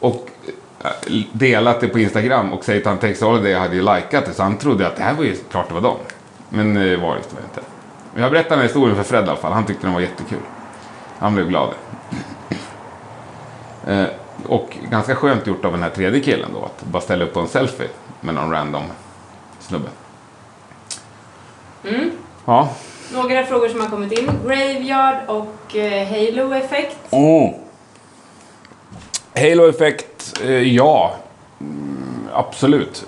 [0.00, 0.30] Och
[0.84, 0.90] eh,
[1.32, 4.58] delat det på Instagram och Satan Takes a Holiday hade ju likat det så han
[4.58, 5.96] trodde att det här var ju klart det var dem.
[6.48, 7.60] Men det var det inte.
[8.14, 9.52] Men jag berättade den här historien för Fred i alla fall.
[9.52, 10.38] Han tyckte den var jättekul.
[11.18, 11.68] Han blev glad.
[13.86, 14.06] Eh,
[14.46, 16.64] och ganska skönt gjort av den här tredje killen då.
[16.64, 17.88] Att bara ställa upp på en selfie
[18.20, 18.82] med någon random
[19.58, 19.88] snubbe.
[21.84, 22.10] Mm.
[22.44, 22.68] Ja.
[23.12, 24.30] Några frågor som har kommit in.
[24.44, 26.96] Graveyard och eh, Halo-effekt.
[27.10, 27.54] Oh.
[29.34, 31.14] Halo Effect, eh, ja.
[31.60, 33.06] Mm, absolut.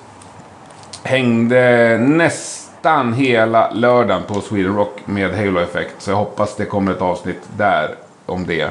[1.02, 5.94] Hängde nästan hela lördagen på Sweden Rock med Halo Effect.
[5.98, 7.94] Så jag hoppas det kommer ett avsnitt där
[8.26, 8.70] om det.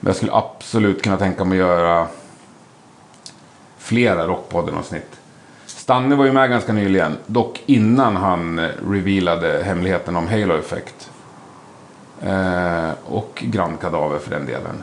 [0.00, 2.06] Men jag skulle absolut kunna tänka mig att göra
[3.78, 5.20] flera Rockpodden-avsnitt.
[5.66, 11.10] Stanne var ju med ganska nyligen, dock innan han eh, revealade hemligheten om Halo Effect.
[12.22, 14.82] Eh, och Grand Kadaver för den delen.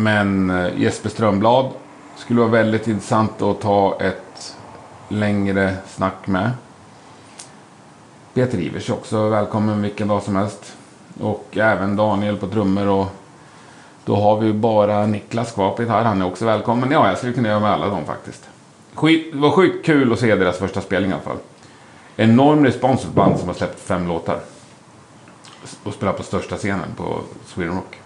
[0.00, 1.70] Men eh, Jesper Strömblad
[2.16, 4.56] skulle vara väldigt intressant att ta ett
[5.08, 6.50] längre snack med.
[8.34, 10.76] Peter Ivers också välkommen vilken dag som helst.
[11.20, 13.06] Och även Daniel på trummor och
[14.04, 16.04] då har vi bara Niklas kvar på gitarr.
[16.04, 16.90] Han är också välkommen.
[16.90, 18.48] Ja, jag skulle kunna göra med alla dem faktiskt.
[18.94, 21.38] Skit, det var sjukt kul att se deras första spelning i alla fall.
[22.16, 24.40] Enorm respons för ett band som har släppt fem låtar.
[25.84, 27.99] Och spelar på största scenen på Sweden Rock.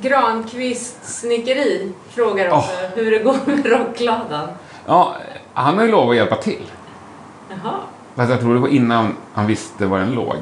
[0.00, 4.48] Granqvist snickeri frågar också hur det går med rockladan.
[4.86, 5.16] Ja,
[5.54, 6.62] han har ju lovat att hjälpa till.
[7.48, 7.74] Jaha.
[8.16, 10.36] Fast jag tror det var innan han visste var den låg.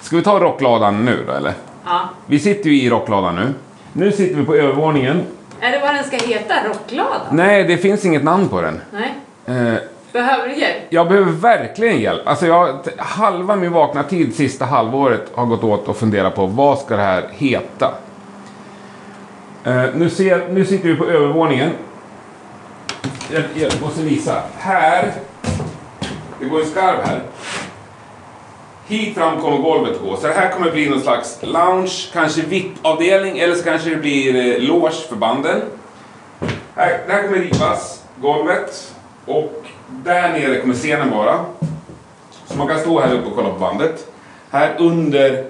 [0.00, 1.52] Ska vi ta rockladan nu då eller?
[1.86, 2.00] Ja.
[2.26, 3.54] Vi sitter ju i rockladan nu.
[3.92, 5.22] Nu sitter vi på övervåningen.
[5.60, 6.54] Är det vad den ska heta?
[6.68, 7.20] Rockladan?
[7.30, 8.80] Nej, det finns inget namn på den.
[8.92, 9.14] Nej.
[9.46, 9.74] Eh,
[10.12, 10.82] Behöver du hjälp?
[10.90, 12.28] jag behöver verkligen hjälp.
[12.28, 16.78] Alltså jag, halva min vakna tid sista halvåret har gått åt att fundera på vad
[16.78, 17.94] ska det här heta.
[19.64, 21.70] Eh, nu, ser, nu sitter vi på övervåningen.
[23.32, 24.42] Jag, jag måste visa.
[24.58, 25.12] Här.
[26.40, 27.22] Det går en skarv här.
[28.86, 30.16] Hit fram kommer golvet gå.
[30.16, 34.36] Så det här kommer bli någon slags lounge, kanske VIP-avdelning eller så kanske det blir
[34.36, 35.62] eh, loge för banden.
[36.76, 38.94] Här, det här kommer rivas, golvet.
[39.26, 41.44] Och där nere kommer scenen vara.
[42.46, 44.12] Så man kan stå här uppe och kolla på bandet.
[44.50, 45.44] Här under,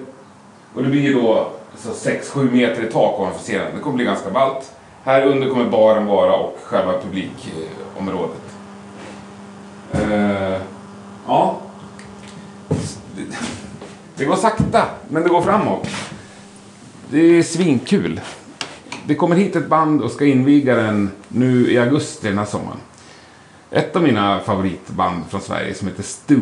[0.75, 3.75] och det blir då 6-7 meter i tak ovanför scenen.
[3.75, 4.71] Det kommer bli ganska ballt.
[5.03, 8.41] Här under kommer baren vara och själva publikområdet.
[9.91, 10.61] Eh,
[11.27, 11.57] ja.
[13.15, 13.37] Det,
[14.15, 15.87] det går sakta, men det går framåt.
[17.09, 18.21] Det är svinkul.
[19.05, 22.79] Det kommer hit ett band och ska inviga den nu i augusti den här sommaren.
[23.71, 26.41] Ett av mina favoritband från Sverige som heter Stu.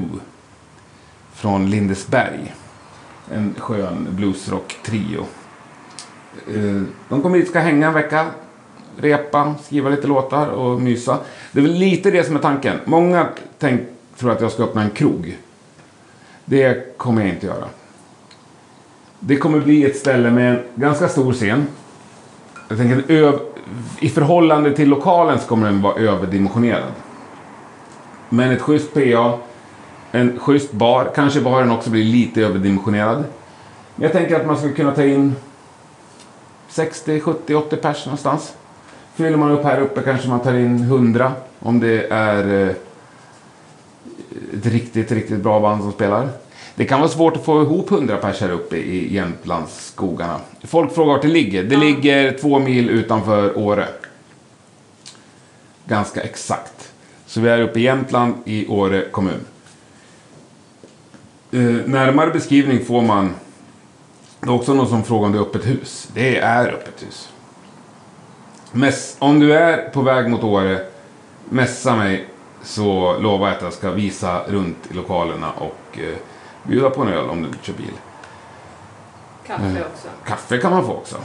[1.34, 2.54] Från Lindesberg.
[3.34, 5.26] En skön bluesrock-trio.
[6.56, 8.26] Eh, de kommer hit, ska hänga en vecka,
[8.98, 11.18] repa, skriva lite låtar och mysa.
[11.52, 12.80] Det är väl lite det som är tanken.
[12.86, 13.28] Många
[13.60, 13.82] tänk,
[14.18, 15.38] tror att jag ska öppna en krog.
[16.46, 17.66] Det kommer jag inte göra.
[19.20, 21.68] Det kommer bli ett ställe med en ganska stor scen.
[22.68, 23.40] Jag tänker öv-
[24.00, 26.92] i förhållande till lokalen så kommer den vara överdimensionerad.
[28.30, 29.38] Men ett schysst PA,
[30.12, 33.24] en schysst bar, kanske baren också blir lite överdimensionerad.
[33.96, 35.36] Men jag tänker att man skulle kunna ta in
[36.70, 38.54] 60, 70, 80 pers någonstans.
[39.16, 42.76] Fyller man upp här uppe kanske man tar in 100 om det är eh,
[44.54, 46.30] ett riktigt, riktigt bra band som spelar.
[46.76, 50.40] Det kan vara svårt att få ihop 100 pers här uppe i Jämtlandsskogarna.
[50.64, 51.64] Folk frågar vart det ligger.
[51.64, 53.88] Det ligger två mil utanför Åre.
[55.86, 56.92] Ganska exakt.
[57.26, 59.46] Så vi är uppe i Jämtland i Åre kommun.
[61.52, 63.34] Eh, närmare beskrivning får man...
[64.40, 66.10] Det är också någon som frågar om det är öppet hus.
[66.14, 67.30] Det är öppet hus.
[68.72, 70.86] Mäss, om du är på väg mot Åre,
[71.50, 72.28] messa mig
[72.64, 76.16] så lovar jag att jag ska visa runt i lokalerna och eh,
[76.64, 77.92] bjuda på en öl om du kör bil.
[79.48, 80.08] Kaffe också.
[80.26, 81.18] Kaffe kan man få också.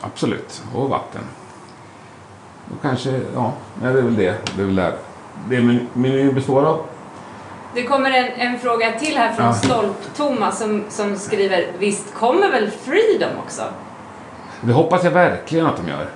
[0.00, 0.62] Absolut.
[0.74, 1.22] Och vatten.
[2.70, 4.34] Och kanske, ja, det är väl det.
[4.56, 4.96] Det är väl där.
[5.48, 6.84] Det men- menyn består av.
[7.74, 9.52] Det kommer en, en fråga till här från Ja.
[9.52, 13.62] Stolp-Thomas som, som skriver Visst kommer väl Freedom också?
[14.60, 16.06] Det hoppas jag verkligen att de gör.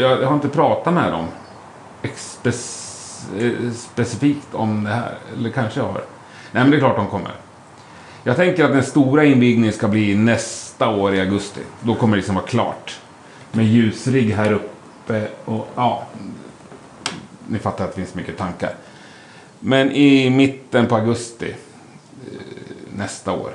[0.00, 1.26] Jag, jag har inte pratat med dem
[3.74, 5.14] specifikt om det här.
[5.36, 5.92] Eller kanske jag har.
[6.52, 7.30] Nej, men det är klart de kommer.
[8.24, 11.60] Jag tänker att den stora invigningen ska bli nästa år i augusti.
[11.80, 13.00] Då kommer det liksom vara klart.
[13.52, 16.06] Med ljusrigg här uppe och ja.
[17.46, 18.70] Ni fattar att det finns mycket tankar.
[19.60, 23.52] Men i mitten på augusti eh, nästa år.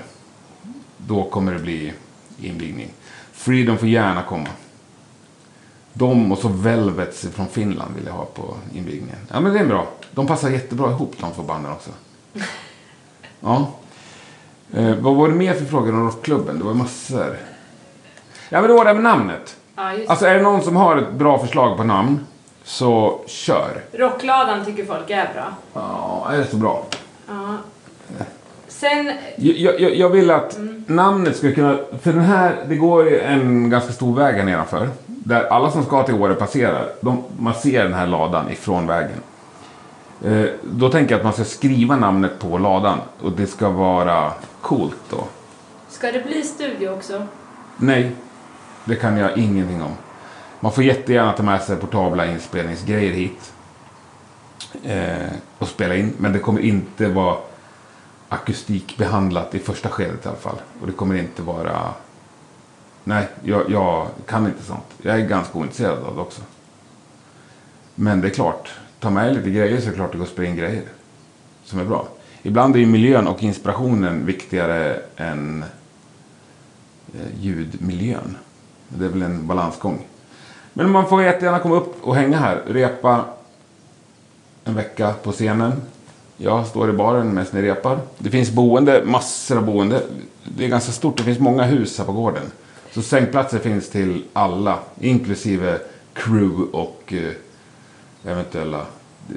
[0.97, 1.93] Då kommer det bli
[2.41, 2.89] invigning.
[3.31, 4.49] Freedom får gärna komma.
[5.93, 9.17] De och så Velvets från Finland vill jag ha på invigningen.
[9.31, 9.87] Ja men det är bra.
[10.11, 11.91] De passar jättebra ihop de två banden också.
[13.45, 13.71] Ja.
[14.73, 16.59] Eh, vad var det mer för frågor om rockklubben?
[16.59, 17.37] Det var massor.
[18.49, 19.57] Ja men det var det med namnet.
[19.75, 22.19] Ja, just Alltså är det någon som har ett bra förslag på namn
[22.63, 23.82] så kör.
[23.91, 25.54] Rockladan tycker folk är bra.
[25.73, 26.86] Ja, är det så bra?
[27.28, 27.58] Ja.
[28.67, 31.78] Sen, Jag, jag, jag vill att namnet ska kunna...
[32.02, 34.89] För den här, det går ju en ganska stor väg här nedanför.
[35.06, 36.89] Där alla som ska till Åre passerar.
[37.02, 39.17] De, man ser den här ladan ifrån vägen.
[40.26, 42.97] Eh, då tänker jag att man ska skriva namnet på ladan.
[43.21, 45.23] Och det ska vara coolt då.
[45.89, 47.28] ska det bli studio också?
[47.78, 48.12] Nej,
[48.86, 49.91] det kan jag ingenting om.
[50.63, 53.54] Man får jättegärna ta med sig portabla inspelningsgrejer hit.
[54.84, 56.13] Eh, och spela in.
[56.17, 57.38] Men det kommer inte vara
[58.30, 60.56] akustikbehandlat i första skedet i alla fall.
[60.82, 61.93] Och det kommer inte vara...
[63.04, 64.86] Nej, jag, jag kan inte sånt.
[65.02, 66.41] Jag är ganska ointresserad av det också.
[67.95, 70.32] Men det är klart, ta med lite grejer så är det klart det går att
[70.32, 70.84] spela in grejer.
[71.63, 72.08] Som är bra.
[72.41, 75.65] Ibland är ju miljön och inspirationen viktigare än
[77.13, 78.38] eh, ljudmiljön.
[78.88, 80.06] Det är väl en balansgång.
[80.73, 82.62] Men man får jättegärna komma upp och hänga här.
[82.67, 83.25] Repa
[84.63, 85.81] en vecka på scenen.
[86.38, 87.99] Jag står i baren medan ni repar.
[88.17, 90.01] Det finns boende, massor av boende.
[90.43, 92.43] Det är ganska stort, det finns många hus här på gården.
[92.91, 95.79] Så sängplatser finns till alla, inklusive
[96.13, 98.79] crew och eh, eventuella
[99.29, 99.36] eh,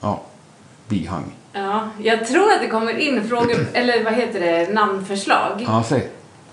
[0.00, 0.22] ja,
[0.88, 1.24] bihang.
[1.52, 5.64] Ja, jag tror att det kommer in frågor, eller vad heter det, namnförslag.
[5.66, 6.08] Ja, säg.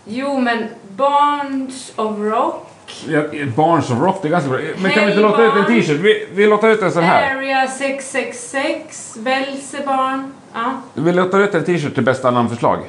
[0.05, 2.72] Jo, men Barns of Rock,
[3.07, 3.21] Ja,
[3.55, 4.59] Barnes of Rock, det är ganska bra.
[4.77, 5.99] Men kan vi inte låta ut en t-shirt?
[5.99, 7.35] Vi, vi låter ut en sån här.
[7.35, 10.33] Area 666, Velsebarn.
[10.53, 10.81] Ja.
[10.93, 12.79] Vi låter ut en t-shirt till bästa namnförslag.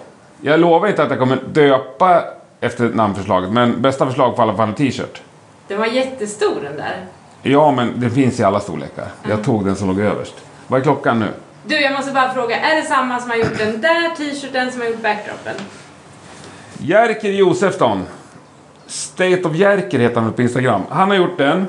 [0.40, 2.24] Jag lovar inte att jag kommer döpa
[2.60, 5.22] efter namnförslaget, men bästa förslag i alla fall en t-shirt.
[5.68, 7.06] Den var jättestor den där.
[7.42, 9.08] Ja, men det finns i alla storlekar.
[9.28, 10.34] Jag tog den som låg överst.
[10.66, 11.26] Vad är klockan nu?
[11.66, 14.80] Du, jag måste bara fråga, är det samma som har gjort den där t-shirten som
[14.80, 15.54] har gjort backdropen?
[16.78, 18.02] Jerker Josefsson.
[18.86, 20.82] State of Jerker heter han på Instagram.
[20.90, 21.66] Han har gjort den.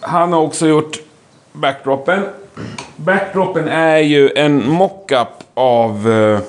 [0.00, 0.96] Han har också gjort
[1.52, 2.22] backdropen.
[2.96, 6.10] Backdropen är ju en mockup av...
[6.10, 6.40] eh,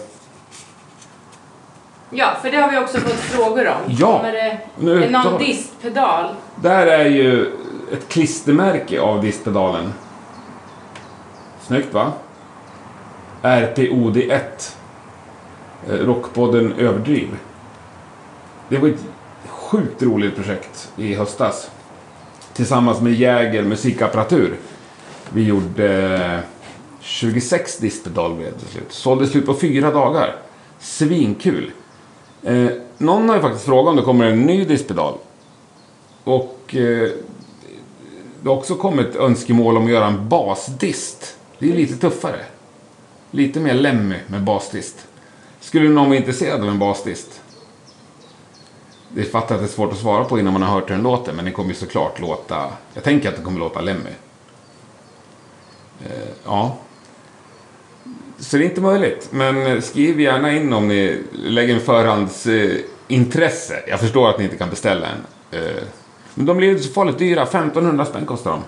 [2.15, 3.75] Ja, för det har vi också fått frågor om.
[3.87, 6.35] Ja, Kommer det nu är någon tar- distpedal?
[6.55, 7.45] Där är ju
[7.93, 9.93] ett klistermärke av diskpedalen.
[11.61, 12.11] Snyggt va?
[13.41, 14.39] RPOD1.
[15.89, 17.27] Eh, Rockpodden Överdriv.
[18.69, 19.05] Det var ett
[19.45, 21.71] sjukt roligt projekt i höstas.
[22.53, 24.57] Tillsammans med Jäger musikapparatur.
[25.33, 26.39] Vi gjorde eh,
[26.99, 28.91] 26 diskpedaler till slut.
[28.91, 30.35] Sålde slut på fyra dagar.
[30.79, 31.71] Svinkul.
[32.43, 35.13] Eh, någon har ju faktiskt frågat om det kommer en ny dispedal.
[36.23, 37.09] Och eh,
[38.41, 41.37] det har också kommit önskemål om att göra en basdist.
[41.59, 42.39] Det är lite tuffare.
[43.31, 45.07] Lite mer Lemmy med basdist.
[45.59, 47.42] Skulle någon vara intresserad av en basdist?
[49.15, 51.03] Det fattar att det är svårt att svara på innan man har hört hur den
[51.03, 52.69] låter, men den kommer ju såklart låta...
[52.93, 54.09] Jag tänker att den kommer låta Lemmy.
[56.05, 56.77] Eh, ja.
[58.39, 63.75] Så det är inte möjligt, men skriv gärna in om ni lägger en förhandsintresse.
[63.75, 63.89] Eh.
[63.89, 65.25] Jag förstår att ni inte kan beställa en.
[65.59, 65.83] Eh,
[66.33, 67.43] men de blir inte så farligt dyra.
[67.43, 68.63] 1500 spänn kostar de.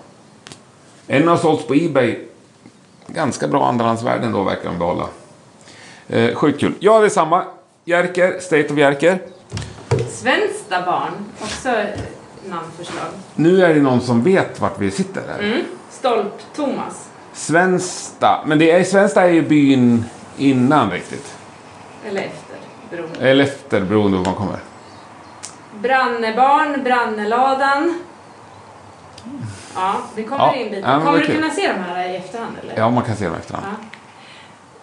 [1.08, 2.20] En har sålts på Ebay.
[3.08, 5.08] Ganska bra andrahandsvärden då verkar de behålla.
[6.08, 6.74] Eh, sjukt kul.
[6.80, 7.46] Ja, det är samma.
[7.86, 9.20] Jerker, State of Jerker.
[10.26, 11.12] Svenska barn,
[11.42, 11.70] också
[12.50, 13.06] namnförslag.
[13.36, 15.40] Nu är det någon som vet vart vi sitter här.
[15.40, 15.62] Mm.
[15.92, 17.08] Stolp-Thomas.
[17.34, 18.44] Svensta.
[18.46, 20.06] Men det är, Svensta är ju byn
[20.38, 21.36] innan riktigt.
[22.08, 22.58] Eller efter,
[22.90, 23.20] beroende.
[23.30, 24.60] Eller efter, beroende på var man kommer.
[25.82, 28.00] Brannebarn, Branneladan.
[29.76, 30.88] Ja, det kommer Ja, in lite.
[30.90, 31.36] ja, kommer du kul.
[31.36, 32.74] kunna se de här i efterhand eller?
[32.78, 33.66] Ja, man kan se dem efterhand.
[33.82, 33.95] Ja.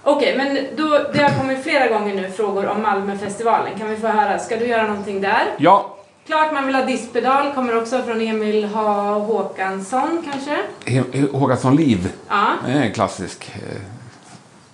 [0.04, 3.78] Okej, men då, det har kommit flera gånger nu frågor om Malmöfestivalen.
[3.78, 5.42] Kan vi få höra, ska du göra någonting där?
[5.56, 8.80] Ja, Klart man vill ha diskpedal, kommer också från Emil H.
[9.18, 10.56] Håkansson kanske?
[10.86, 12.12] H- Håkansson Liv.
[12.28, 12.46] Ja.
[12.66, 13.50] Det är en klassisk.
[13.54, 13.80] eh,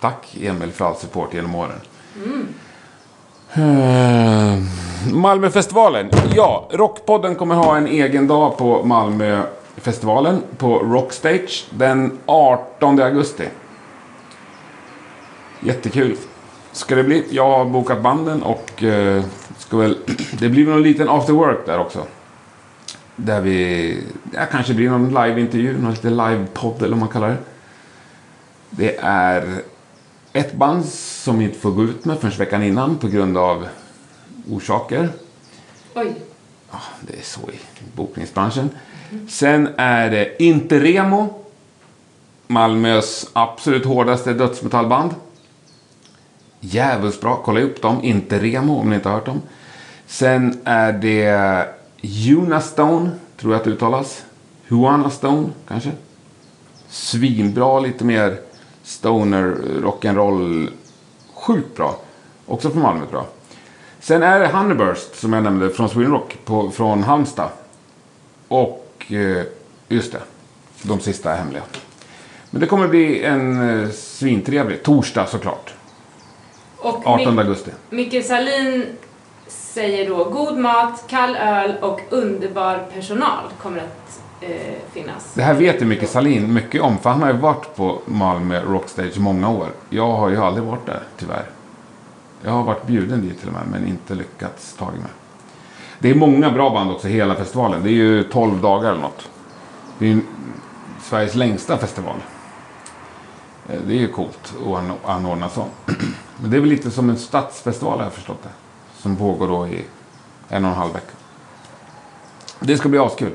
[0.00, 1.80] Tack Emil för all support genom åren.
[3.54, 4.58] Eh,
[5.12, 6.10] Malmöfestivalen.
[6.36, 13.44] Ja, Rockpodden kommer ha en egen dag på Malmöfestivalen på Rockstage den 18 augusti.
[15.60, 16.16] Jättekul
[16.72, 17.24] ska det bli.
[17.30, 19.24] Jag har bokat banden och eh,
[19.58, 19.98] ska väl,
[20.38, 22.06] det blir någon liten after work där också.
[23.16, 23.98] Där vi,
[24.32, 27.36] ja, kanske blir någon liveintervju, någon liten livepodd eller vad man kallar det.
[28.70, 29.62] Det är
[30.32, 33.68] ett band som vi inte får gå ut med förrän veckan innan på grund av
[34.50, 35.08] orsaker.
[35.94, 36.14] Oj.
[36.70, 37.58] Ja, det är så i
[37.96, 38.70] bokningsbranschen.
[39.28, 41.44] Sen är det Interremo.
[42.46, 45.14] Malmös absolut hårdaste dödsmetallband.
[46.60, 47.40] Jävligt bra.
[47.44, 48.04] Kolla upp dem.
[48.04, 49.42] Inte Remo om ni inte har hört dem.
[50.06, 51.64] Sen är det
[52.36, 54.24] Unastone, tror jag att det uttalas.
[54.68, 55.90] Juana Stone, kanske.
[56.88, 58.36] Svinbra, lite mer
[58.82, 60.68] stoner, rock'n'roll.
[61.34, 61.96] Sjukt bra.
[62.46, 63.26] Också från Malmö tror jag.
[64.00, 67.48] Sen är det Honeyburst som jag nämnde från Sweden Rock på, från Halmstad.
[68.48, 69.44] Och eh,
[69.88, 70.20] just det,
[70.82, 71.62] de sista är hemliga.
[72.50, 75.74] Men det kommer bli en eh, svintrevlig torsdag såklart.
[76.80, 77.70] Och 18 Mick- augusti.
[77.90, 78.86] Micke Salin
[79.46, 84.50] säger då god mat, kall öl och underbar personal kommer att eh,
[84.92, 85.32] finnas.
[85.34, 88.60] Det här vet ju Micke Salin mycket om, för han har ju varit på Malmö
[88.60, 89.68] Rockstage många år.
[89.90, 91.44] Jag har ju aldrig varit där, tyvärr.
[92.44, 94.94] Jag har varit bjuden dit till och med, men inte lyckats ta mig.
[95.98, 97.80] Det är många bra band också, hela festivalen.
[97.82, 99.28] Det är ju 12 dagar eller något.
[99.98, 100.20] Det är ju
[101.02, 102.14] Sveriges längsta festival.
[103.68, 105.64] Eh, Det är ju coolt att an- anordna så.
[106.40, 108.48] Men det är väl lite som en stadsfestival har jag förstått det.
[109.02, 109.84] Som pågår då i
[110.48, 111.12] en och en halv vecka.
[112.60, 113.32] Det ska bli askul.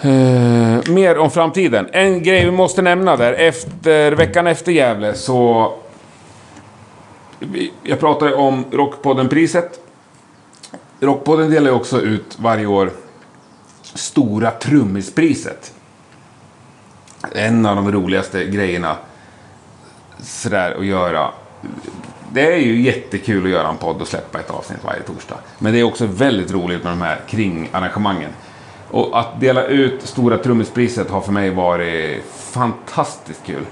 [0.00, 1.88] Eh, mer om framtiden.
[1.92, 3.32] En grej vi måste nämna där.
[3.32, 5.72] Efter, veckan efter Gävle så...
[7.38, 9.80] vi- Jag pratade om Rockpodden-priset.
[11.00, 12.90] Rockpodden delar ju också ut varje år
[13.82, 15.72] Stora Trummispriset.
[17.32, 18.96] En av de roligaste grejerna
[20.24, 21.30] sådär att göra.
[22.32, 25.36] Det är ju jättekul att göra en podd och släppa ett avsnitt varje torsdag.
[25.58, 28.30] Men det är också väldigt roligt med de här kringarrangemangen.
[28.90, 33.64] Och att dela ut Stora Trummispriset har för mig varit fantastiskt kul.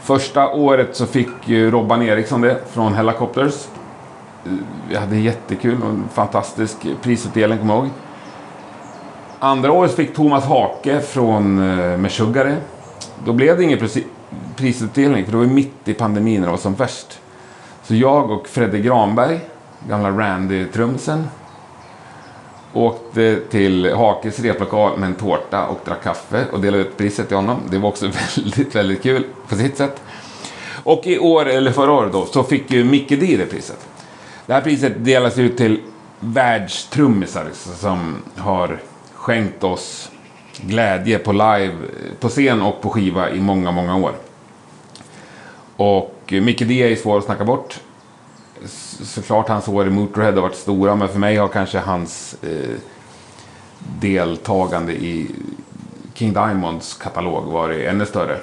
[0.00, 3.68] Första året så fick ju Robban Eriksson det från Helicopters.
[4.88, 7.92] Vi hade jättekul och en fantastisk prisutdelning, kommer jag ihåg.
[9.38, 12.54] Andra året fick Thomas Hake från eh, Meshuggah
[13.24, 13.80] Då blev det inget
[14.56, 17.20] prisutdelning för det var ju mitt i pandemin när det var som värst.
[17.82, 19.40] Så jag och Fredde Granberg,
[19.88, 21.26] gamla Randy Trumsen,
[22.72, 27.36] åkte till Hakes replokal med en tårta och drack kaffe och delade ut priset till
[27.36, 27.60] honom.
[27.70, 30.02] Det var också väldigt, väldigt kul på sitt sätt.
[30.84, 33.88] Och i år, eller förra året då, så fick ju Micke D det priset.
[34.46, 35.80] Det här priset delas ut till
[36.20, 38.78] världstrummisar som har
[39.14, 40.10] skänkt oss
[40.60, 41.74] glädje på live,
[42.20, 44.12] på scen och på skiva i många, många år.
[45.76, 47.80] Och Mickey D är ju svår att snacka bort.
[49.02, 52.76] Såklart hans år i Motorhead har varit stora, men för mig har kanske hans eh,
[54.00, 55.30] deltagande i
[56.14, 58.38] King Diamonds katalog varit ännu större.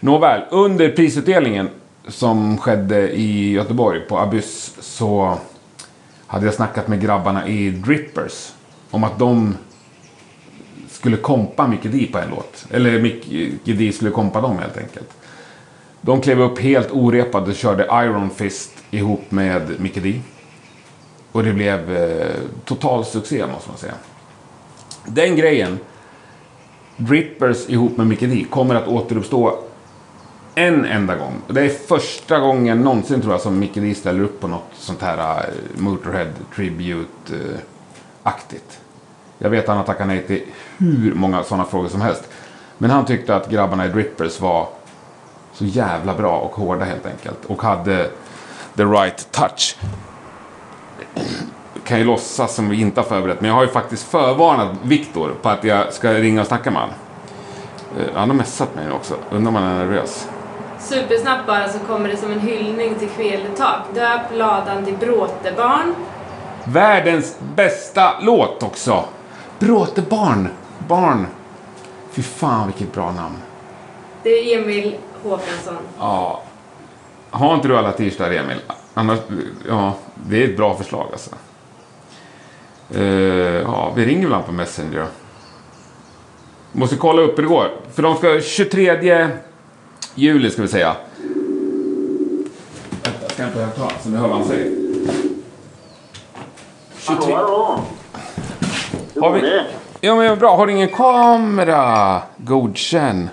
[0.00, 1.68] Nåväl, under prisutdelningen
[2.08, 5.38] som skedde i Göteborg på Abyss så
[6.26, 8.52] hade jag snackat med grabbarna i Drippers
[8.90, 9.56] om att de
[10.90, 12.66] skulle kompa Mickey D på en låt.
[12.70, 15.10] Eller Mickey D skulle kompa dem helt enkelt.
[16.04, 20.20] De klev upp helt orepade och körde Iron Fist ihop med Mickey D.
[21.32, 23.94] Och det blev eh, total succé måste man säga.
[25.06, 25.78] Den grejen,
[26.96, 29.58] Drippers ihop med Mickey D, kommer att återuppstå
[30.54, 31.34] en enda gång.
[31.48, 35.02] Det är första gången någonsin tror jag som Mickey D ställer upp på något sånt
[35.02, 35.44] här eh,
[35.80, 38.52] Motorhead Tribute-aktigt.
[38.52, 38.78] Eh,
[39.38, 40.42] jag vet att han har tackat nej till
[40.78, 42.28] hur många sådana frågor som helst.
[42.78, 44.68] Men han tyckte att grabbarna i Drippers var
[45.52, 47.44] så jävla bra och hårda helt enkelt.
[47.46, 48.10] Och hade
[48.76, 49.76] the right touch.
[51.84, 53.40] Kan ju låtsas som vi inte har förberett.
[53.40, 56.80] Men jag har ju faktiskt förvarnat Viktor på att jag ska ringa och snacka med
[56.80, 56.96] honom.
[57.98, 59.14] Eh, Han har messat mig också.
[59.30, 60.28] Undrar om han är nervös.
[60.80, 63.80] Supersnabbt bara så kommer det som en hyllning till Kvelertak.
[63.94, 65.94] Döp ladan till Bråtebarn.
[66.64, 69.04] Världens bästa låt också.
[69.58, 70.48] Bråtebarn.
[70.88, 71.26] Barn.
[72.12, 73.36] Fy fan vilket bra namn.
[74.22, 75.76] Det är Emil Håkansson.
[75.98, 76.42] Ja.
[77.30, 78.56] Har inte du alla t-shirtar Emil?
[78.94, 79.18] Annars,
[79.68, 81.30] ja, det är ett bra förslag alltså.
[82.94, 83.02] Eh,
[83.62, 85.06] ja, vi ringer väl på Messenger då.
[86.72, 87.70] Måste kolla upp hur det går.
[87.94, 89.28] För de ska 23
[90.14, 90.96] juli ska vi säga.
[93.02, 94.70] Vänta, jag ska inte högtala så ni hör vad han säger.
[96.98, 97.34] 23.
[97.34, 97.80] Hallå, hallå!
[99.14, 99.64] Hur Har går vi- det?
[100.00, 102.22] Ja men bra, har du ingen kamera?
[102.36, 103.28] Godkänn.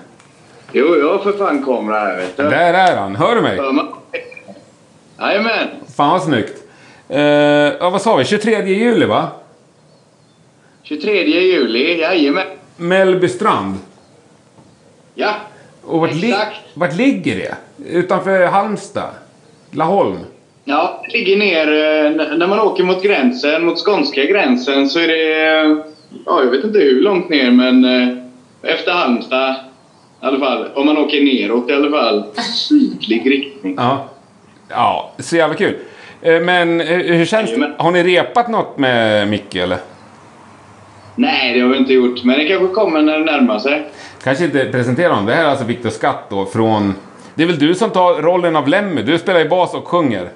[0.71, 2.43] Jo, jag har för fan kamera här vet du.
[2.43, 3.59] Där är han, hör du mig?
[5.19, 5.67] Jajamän!
[5.97, 6.63] Fan vad snyggt.
[7.09, 7.19] Eh,
[7.79, 8.25] ja, vad sa vi?
[8.25, 9.27] 23 juli va?
[10.83, 12.47] 23 juli, jajamän.
[12.77, 13.75] Mellbystrand.
[15.15, 15.33] Ja,
[15.85, 16.55] Och vart, li- Exakt.
[16.73, 17.55] vart ligger det?
[17.89, 19.09] Utanför Halmstad?
[19.71, 20.17] Laholm?
[20.63, 25.07] ja, det ligger ner eh, när man åker mot gränsen, mot skånska gränsen så är
[25.07, 25.77] det, eh,
[26.25, 28.17] ja jag vet inte hur långt ner men eh,
[28.73, 29.55] efter Halmstad
[30.21, 30.67] i alla fall.
[30.75, 32.23] Om man åker neråt i alla fall.
[32.55, 33.75] Sydlig riktning.
[33.77, 34.05] Ja.
[34.69, 35.75] Ja, så jävla kul.
[36.21, 37.71] Eh, men eh, hur känns det?
[37.77, 39.77] Har ni repat något med Micke eller?
[41.15, 42.23] Nej, det har vi inte gjort.
[42.23, 43.89] Men det kanske kommer när det närmar sig.
[44.23, 45.25] Kanske inte presentera honom.
[45.25, 46.95] Det här är alltså Viktor Skatt då från...
[47.35, 49.01] Det är väl du som tar rollen av Lemmy?
[49.01, 50.29] Du spelar ju bas och sjunger.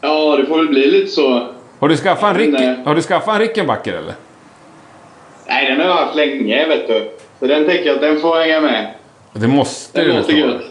[0.00, 1.46] Ja, det får väl bli lite så.
[1.78, 2.50] Har du skaffat en, Rick...
[2.52, 2.76] Nej.
[2.84, 4.14] har du skaffat en Rickenbacker eller?
[5.46, 7.10] Nej, den har jag haft länge, vet du.
[7.42, 8.94] Så den tänker jag att den får hänga med.
[9.32, 10.62] Det måste Den du låter gött.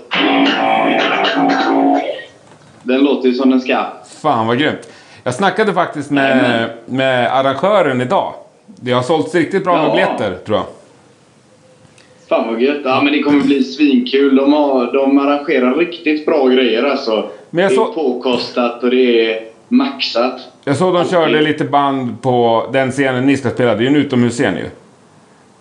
[2.83, 3.85] Den låter ju som den ska.
[4.21, 4.89] Fan vad grymt.
[5.23, 8.33] Jag snackade faktiskt med, med arrangören idag.
[8.65, 9.91] Det har sålts riktigt bra med Ja.
[9.91, 10.65] biljetter tror jag.
[12.29, 12.81] Fan vad gött.
[12.83, 14.35] Ja, men det kommer bli svinkul.
[14.35, 17.29] De, har, de arrangerar riktigt bra grejer alltså.
[17.49, 20.39] Men jag det är påkostat och det är maxat.
[20.63, 23.75] Jag såg de körde lite band på den scenen ni ska spela.
[23.75, 24.65] Det är ju en utomhusscen ju.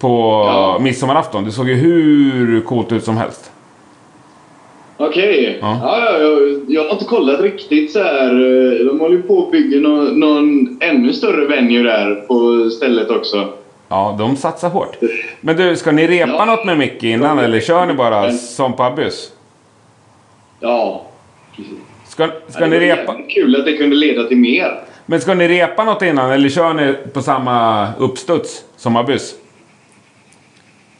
[0.01, 0.09] På
[0.47, 0.79] Ja.
[0.81, 1.45] midsommarafton.
[1.45, 3.51] Det såg ju hur coolt ut som helst.
[4.97, 5.59] Okej.
[5.61, 5.79] Ja.
[5.83, 5.99] Ja.
[6.13, 8.31] Ja, jag, jag har inte kollat riktigt så här.
[8.33, 13.11] eh, De håller ju på att bygga någon, någon ännu större venue där på stället
[13.11, 13.49] också.
[13.89, 14.97] Ja, de satsar hårt.
[15.41, 16.45] Men du, ska ni repa Ja.
[16.45, 19.33] något med Micke innan eller kör ni bara Men- som på Abyss?
[20.61, 21.03] Ja,
[21.57, 21.73] precis.
[22.09, 23.15] Ska, ska Ja, ni repa?
[23.29, 24.81] kul att det kunde leda till mer.
[25.07, 29.35] Men ska ni repa något innan eller kör ni på samma uppstuds som Abyss?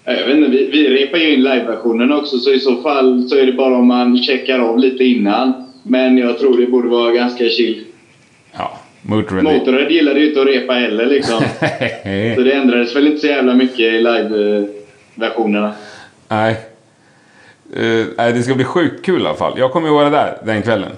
[0.05, 3.29] Ja, Jag vet inte, vi, vi repar ju in liveversionen också så i så fall
[3.29, 5.71] så är det bara om man checkar av lite innan.
[5.83, 7.85] Men jag tror det borde vara ganska chill.
[8.53, 9.43] Ja, Motörhead.
[9.43, 11.39] Motorhead gillade ju inte att repa heller liksom.
[12.37, 15.73] Så det ändrades väl inte så jävla mycket i live-versionerna.
[16.29, 16.57] Nej.
[18.17, 19.53] Nej, det ska bli sjukt kul i alla fall.
[19.59, 20.91] Jag kommer ju vara där den kvällen.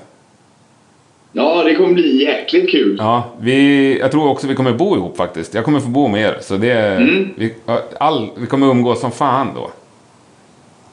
[1.32, 2.96] Ja, det kommer bli jäkligt kul.
[2.98, 5.54] Ja, vi, jag tror också vi kommer bo ihop faktiskt.
[5.54, 6.36] Jag kommer få bo med er.
[6.40, 7.28] Så det, Mm.
[7.36, 7.54] vi,
[7.98, 9.70] all, vi kommer umgås som fan då.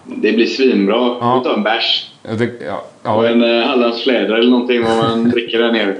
[0.04, 0.96] Det blir svinbra.
[1.22, 1.38] Ja.
[1.40, 2.10] Vi tar en bärs.
[2.40, 2.84] Tyck, ja,
[3.16, 5.96] Och ja, en uh, Hallandsfläder eller någonting vad man dricker där nere.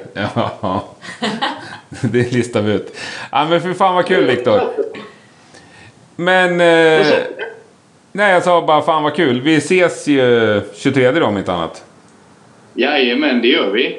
[0.62, 0.84] ja,
[2.02, 2.98] det listar vi ut.
[3.32, 4.62] Ja, men för fan vad kul Viktor.
[6.16, 6.52] Men...
[6.62, 7.08] Eh,
[8.12, 9.42] nej, jag sa bara fan vad kul.
[9.42, 11.84] Vi ses ju 23 då om inte annat.
[12.74, 13.98] Jajamän, det gör vi.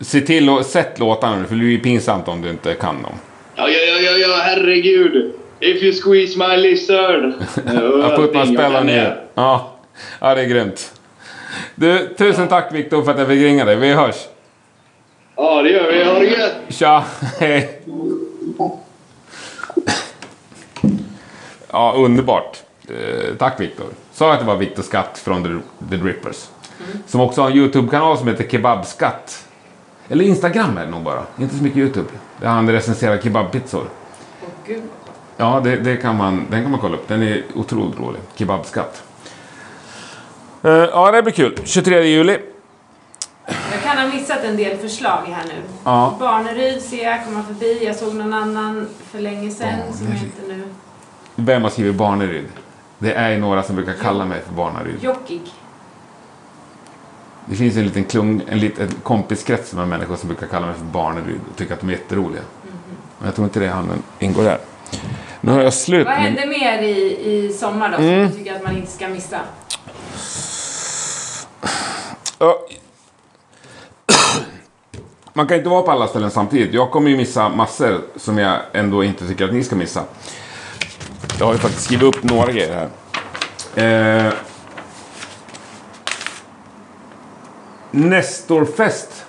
[0.00, 3.12] Se till att sätt låtarna nu, för det blir pinsamt om du inte kan dem.
[3.56, 5.32] Ja, ja, ja, ja, ja herregud.
[5.60, 7.22] If you squeeze my lizard.
[8.02, 9.12] Jag put my Allting jag spell kan on you.
[9.34, 9.72] Ja.
[10.20, 10.92] ja, det är grymt.
[11.74, 13.76] Du, tusen tack Viktor för att jag fick ringa dig.
[13.76, 14.16] Vi hörs.
[15.36, 16.04] Ja, det gör vi.
[16.04, 16.52] Ha det gött!
[16.68, 17.04] Tja,
[17.40, 17.80] hej.
[21.72, 22.62] Ja, underbart.
[22.88, 23.86] Eh, tack Viktor.
[24.12, 26.46] Sa att det var Viktor Skatt från The, The Drippers.
[27.06, 29.45] Som också har en YouTube-kanal som heter Kebabskatt.
[30.08, 31.22] Eller Instagram är det nog bara.
[31.38, 32.08] Inte så mycket YouTube.
[32.40, 33.84] Där han recenserar kebabpizzor.
[34.42, 34.82] Åh gud.
[35.36, 37.08] Ja, det, det kan man, den kan man kolla upp.
[37.08, 38.20] Den är otroligt rolig.
[38.34, 39.02] Kebabskatt.
[40.62, 41.58] Eh, ja, det blir kul.
[41.64, 42.38] 23 juli.
[43.46, 45.62] Jag kan ha missat en del förslag här nu.
[45.84, 46.16] Ja.
[46.20, 47.84] Barneryd ser jag komma förbi.
[47.84, 50.22] Jag såg någon annan för länge sedan som Barneryd.
[50.22, 50.62] heter nu
[51.34, 52.46] Vem har skrivit Barneryd?
[52.98, 54.94] Det är ju några som brukar kalla mig för Barnaryd.
[55.00, 55.42] Jockig.
[57.46, 60.84] Det finns en liten klung, en liten kompiskrets med människor som brukar kalla mig för
[60.84, 62.42] Barneryd och tycker att de är jätteroliga.
[63.18, 64.58] Men jag tror inte det han ingår där.
[65.40, 66.22] Nu har jag slut Vad med...
[66.22, 68.28] händer mer i, i sommar då som Mm.
[68.28, 69.40] du tycker att man inte ska missa?
[72.38, 72.58] Ja.
[75.32, 76.74] Man kan inte vara på alla ställen samtidigt.
[76.74, 80.04] Jag kommer ju missa massor som jag ändå inte tycker att ni ska missa.
[81.38, 82.88] Jag har ju faktiskt skrivit upp några grejer
[83.74, 84.26] här.
[84.26, 84.32] Eh,
[87.96, 89.24] Nestorfest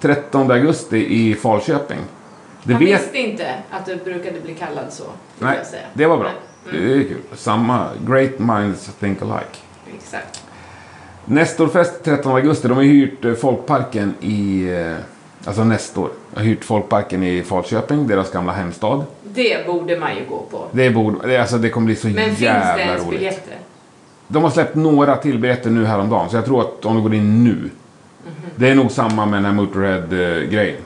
[0.00, 0.96] 13 augusti
[1.30, 1.98] i Falköping.
[2.62, 3.00] Det Jag vet...
[3.02, 5.04] visste inte att du brukade bli kallad så.
[5.38, 5.58] Nej,
[5.94, 6.30] det var bra.
[6.72, 6.76] Nej.
[6.80, 7.16] Mm, Det är kul.
[7.34, 7.88] Samma.
[8.06, 9.58] Great minds think alike.
[9.96, 10.44] exakt.
[11.24, 12.68] Nestorfest 13 augusti.
[12.68, 14.68] De har hyrt eh, Folkparken i...
[14.72, 14.96] eh,
[15.46, 16.08] Alltså Nestor.
[16.34, 19.04] har hyrt Folkparken i Falköping, deras gamla hemstad.
[19.22, 20.64] Det borde man ju gå på.
[20.72, 23.18] Det, borde, alltså, det kommer bli så Men finns det jävla ens roligt.
[23.20, 23.56] biljetter?
[24.28, 26.30] De har släppt några till biljetter nu häromdagen.
[26.30, 27.70] Så jag tror att om du går in nu.
[28.56, 30.82] Det är nog samma med den här Motorhead-grejen.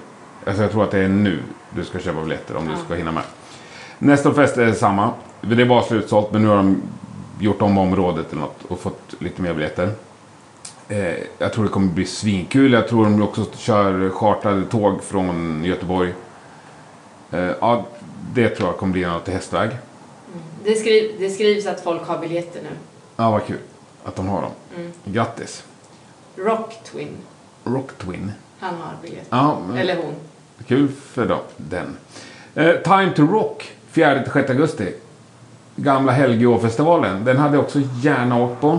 [0.47, 1.39] Alltså jag tror att det är nu
[1.71, 3.23] du ska köpa biljetter om du ska hinna med.
[3.99, 5.11] Nestorfest är samma.
[5.41, 6.83] Det var slutsålt men nu har de
[7.41, 9.91] gjort om området eller något och fått lite mer biljetter.
[10.89, 12.73] Eh, jag tror det kommer bli svinkul.
[12.73, 16.13] Jag tror de också kör chartrade tåg från Göteborg.
[17.31, 17.87] Eh, ja,
[18.35, 19.71] det tror jag kommer bli något till hästväg.
[20.65, 22.69] Det, skriv, det skrivs att folk har biljetter nu.
[23.17, 23.59] Ja, vad kul
[24.05, 24.51] att de har dem.
[24.77, 24.93] Mm.
[25.05, 25.65] Grattis.
[26.37, 27.17] Rock Twin,
[27.75, 28.33] Rock Twin.
[28.61, 29.27] han har biljetter.
[29.37, 30.15] Ja, Eller hon.
[30.67, 31.97] kul för dem, den.
[32.55, 34.95] Eh, Time to Rock, 4-6 augusti.
[35.77, 37.25] Gamla Helgeåfestivalen.
[37.25, 38.79] Den hade jag också gärna åkt på.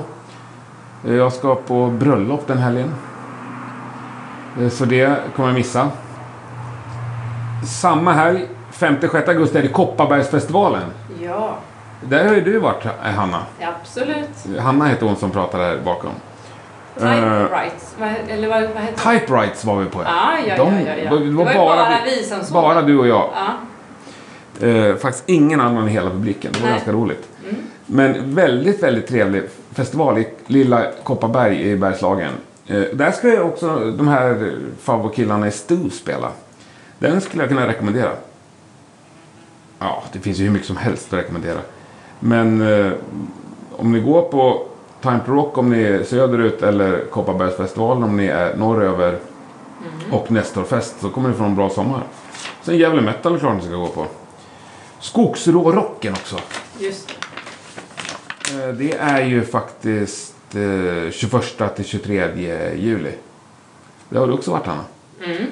[1.07, 2.93] Eh, jag ska på bröllop den helgen.
[4.61, 5.89] Eh, så det kommer jag missa.
[7.81, 10.83] Samma helg, 5-6 augusti är det Kopparbergsfestivalen.
[11.23, 11.55] Ja,
[12.01, 13.39] Där har ju du varit, eh, Hanna.
[13.81, 14.59] absolut.
[14.59, 16.11] Hanna heter hon som pratar där bakom.
[16.99, 19.19] Typewrites, vad, eller vad, vad heter det?
[19.19, 20.01] Typewrites var vi på.
[20.03, 21.03] Ja, ja, De- ja, ja, ja.
[21.03, 23.29] Det var, Det var bara vi som såg Bara du och jag.
[23.35, 24.67] Ja.
[24.67, 26.51] Eh, faktiskt ingen annan i hela publiken.
[26.51, 26.73] Det var Nej.
[26.75, 27.27] ganska roligt.
[27.43, 27.55] Mm.
[27.85, 29.43] Men väldigt, väldigt trevlig
[29.73, 32.31] festival i lilla Kopparberg i Bergslagen.
[32.67, 36.31] Eh, där ska ju också de här favoritkillarna i Stu spela.
[36.99, 38.11] Den skulle jag kunna rekommendera.
[39.79, 41.59] Ja, det finns ju hur mycket som helst att rekommendera.
[42.19, 42.91] Men eh,
[43.71, 44.65] om ni går på
[45.01, 49.19] Time to Rock om ni är söderut eller Kopparbergsfestivalen om ni är norröver
[50.11, 52.03] och Nestorfest så kommer ni få en bra sommar.
[52.63, 54.05] Sen Gävle Metal är klart ni ska gå på.
[54.99, 56.35] Skogsrårocken också.
[56.79, 58.63] Just det.
[58.63, 63.11] Eh, Det är ju faktiskt eh, 21 till 23 juli.
[64.09, 64.83] Det har du också varit Anna.
[65.25, 65.45] Mm.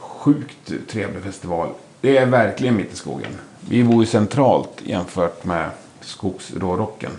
[0.00, 1.68] Sjukt trevlig festival.
[2.00, 3.30] Det är verkligen mitt i skogen.
[3.60, 7.10] Vi bor ju centralt jämfört med Skogsrårocken.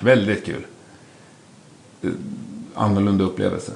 [0.00, 0.66] Väldigt kul.
[2.74, 3.72] Annorlunda upplevelse.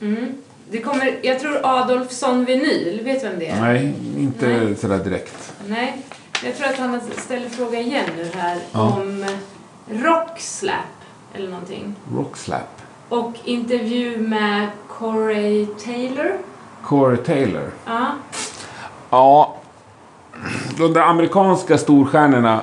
[0.00, 0.34] Mm.
[0.70, 3.60] Det kommer, jag tror Adolfsson Vinyl, vet du vem det är?
[3.60, 4.76] Nej, inte Nej.
[4.76, 5.52] sådär direkt.
[5.68, 6.02] Nej.
[6.44, 8.96] Jag tror att han ställer fråga igen nu här Ja.
[9.00, 10.74] om eh, Rockslap
[11.34, 11.94] eller någonting.
[12.14, 12.82] Rockslap.
[13.08, 16.38] Och intervju med Corey Taylor.
[16.84, 17.70] Corey Taylor.
[17.86, 18.06] Ja.
[19.10, 19.56] Ja,
[20.78, 22.60] de där amerikanska storstjärnorna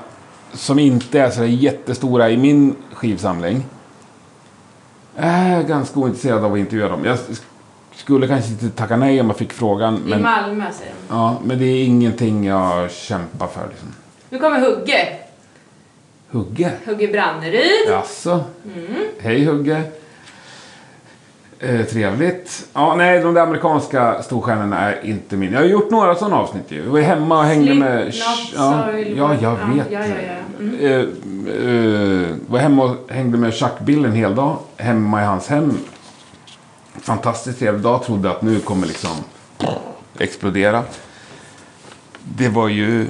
[0.53, 3.65] som inte är så jättestora i min skivsamling.
[5.15, 7.05] Är ganska ointresserad av att intervjua dem.
[7.05, 7.41] Jag sk-
[7.95, 9.95] skulle kanske inte tacka nej om jag fick frågan.
[9.97, 11.15] I Men, Malmö säger de.
[11.15, 13.67] ja, men det är ingenting jag kämpar för.
[13.69, 13.87] Liksom.
[14.29, 15.07] Nu kommer Hugge.
[16.31, 16.71] Hugge?
[16.85, 17.87] Hugge Branneryd.
[17.89, 18.43] Jaså?
[18.75, 18.85] Mm.
[19.19, 19.81] Hej Hugge.
[21.63, 22.67] Eh, trevligt.
[22.73, 25.53] Ja, nej, de där amerikanska storstjärnorna är inte min.
[25.53, 26.83] Jag har gjort några sådana avsnitt ju.
[26.83, 28.13] Jag var hemma och hängde med...
[28.13, 29.91] Slipknot, ja, ja, jag vet.
[29.91, 30.33] Ja, ja, ja.
[30.59, 30.79] Mm.
[30.79, 34.57] Eh, eh, var hemma och hängde med Chuck Bill en hel dag.
[34.77, 35.77] Hemma i hans hem.
[37.01, 38.03] Fantastiskt trevlig dag.
[38.03, 39.11] Trodde att nu kommer liksom
[40.19, 40.83] explodera.
[42.23, 43.07] Det var ju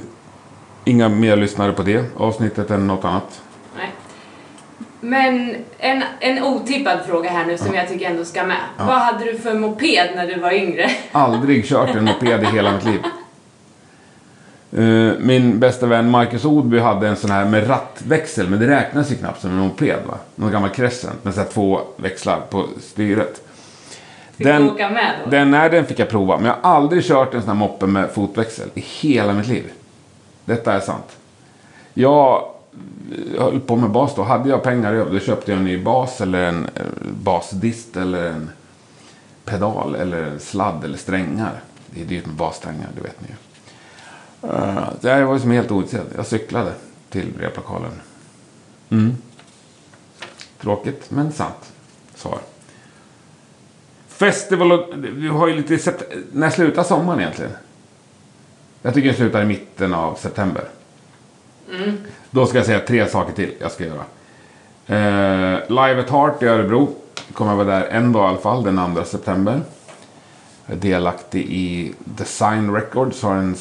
[0.84, 3.42] inga mer lyssnare på det avsnittet än något annat.
[5.04, 8.56] Men en, en otippad fråga här nu som jag tycker ändå ska med.
[8.78, 10.90] Vad hade du för moped när du var yngre?
[11.12, 13.00] Aldrig kört en moped i hela mitt liv.
[14.72, 19.10] Eh, Min bästa vän Marcus Odby hade en sån här med rattväxel, men det räknas
[19.12, 20.14] ju knappt som en moped va?
[20.34, 23.40] Någon gammal Crescent med så två växlar på styret.
[24.36, 25.30] Fick Den- du åka med då?
[25.30, 27.86] Den, nej, den fick jag prova, men jag har aldrig kört en sån här moppe
[27.86, 29.64] med fotväxel i hela mitt liv.
[30.44, 31.16] Detta är sant.
[31.94, 32.44] Jag
[33.38, 34.22] höll på med bas då.
[34.22, 36.86] Hade jag pengar över då köpte jag en ny bas eller en eh,
[37.22, 38.50] basdist eller en
[39.44, 41.60] pedal eller en sladd eller strängar.
[41.90, 43.34] Det är dyrt med bassträngar, det vet ni ju.
[44.50, 46.06] Eh, uh, jag var som helt outsedd.
[46.16, 46.72] Jag cyklade
[47.10, 48.00] till replokalen.
[48.90, 49.16] Mm.
[50.60, 51.72] Tråkigt, men sant.
[52.14, 52.38] Svar.
[54.08, 55.92] Festival och, Vi har ju lite...
[56.32, 57.52] När slutar sommaren egentligen?
[58.82, 60.64] Jag tycker den slutar i mitten av september.
[61.70, 61.96] Mm.
[62.34, 64.04] Då ska jag säga tre saker till jag ska göra.
[64.86, 66.88] Eh, Live at Heart i Örebro.
[67.32, 69.60] Kommer jag vara där en dag i alla fall, den 2 september.
[70.66, 73.56] Jag är delaktig i Design Records, har en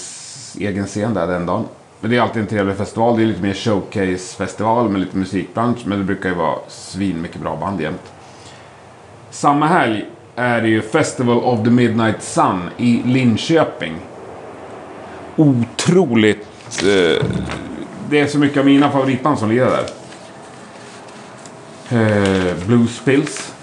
[0.59, 1.65] egen scen där den dagen.
[1.99, 3.17] Men det är alltid en trevlig festival.
[3.17, 5.79] Det är lite mer showcase-festival med lite musikbransch.
[5.85, 8.13] Men det brukar ju vara svin mycket bra band jämt.
[9.31, 10.05] Samma helg
[10.35, 13.95] är det ju Festival of the Midnight Sun i Linköping.
[15.35, 16.47] Otroligt...
[16.83, 17.25] Eh,
[18.13, 19.85] det är så mycket av mina favoritband som lirar där.
[21.89, 23.53] Eh, Blues Pills.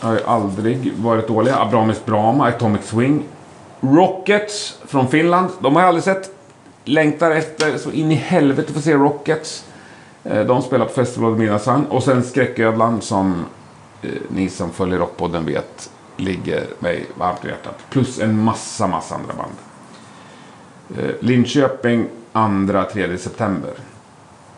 [0.00, 1.56] Har ju aldrig varit dåliga.
[1.56, 3.24] Abramis Brahma, Atomic Swing.
[3.80, 5.50] Rockets från Finland.
[5.60, 6.30] De har jag aldrig sett.
[6.84, 9.64] Längtar efter så in i helvete för att se Rockets.
[10.24, 11.84] Eh, de spelar på Festival Midnattssang.
[11.84, 13.44] Och sen Skräcködlan som
[14.02, 17.78] eh, ni som följer Rockpodden vet ligger mig varmt i hjärtat.
[17.90, 19.54] Plus en massa, massa andra band.
[20.98, 23.70] Eh, Linköping 2-3 september.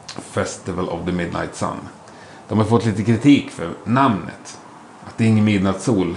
[0.07, 1.77] Festival of the Midnight Sun.
[2.49, 4.59] De har fått lite kritik för namnet.
[5.07, 6.17] Att det är ingen midnattssol.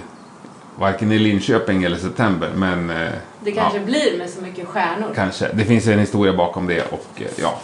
[0.80, 2.52] Varken i Linköping eller september.
[2.56, 3.12] Men eh,
[3.44, 5.12] Det kanske ja, blir med så mycket stjärnor.
[5.16, 5.50] kanske.
[5.54, 6.92] Det finns en historia bakom det.
[6.92, 7.60] Och eh, ja.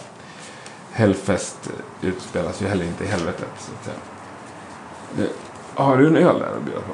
[0.91, 1.57] Hellfest
[2.01, 3.49] eh, utspelas ju heller inte i helvetet.
[3.59, 5.29] Så att säga.
[5.73, 6.93] Har du en öl där att bjuda på?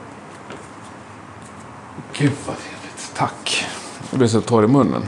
[2.13, 3.11] Gud vad trevligt.
[3.15, 3.67] Tack.
[4.09, 5.07] Jag blir så torr i munnen.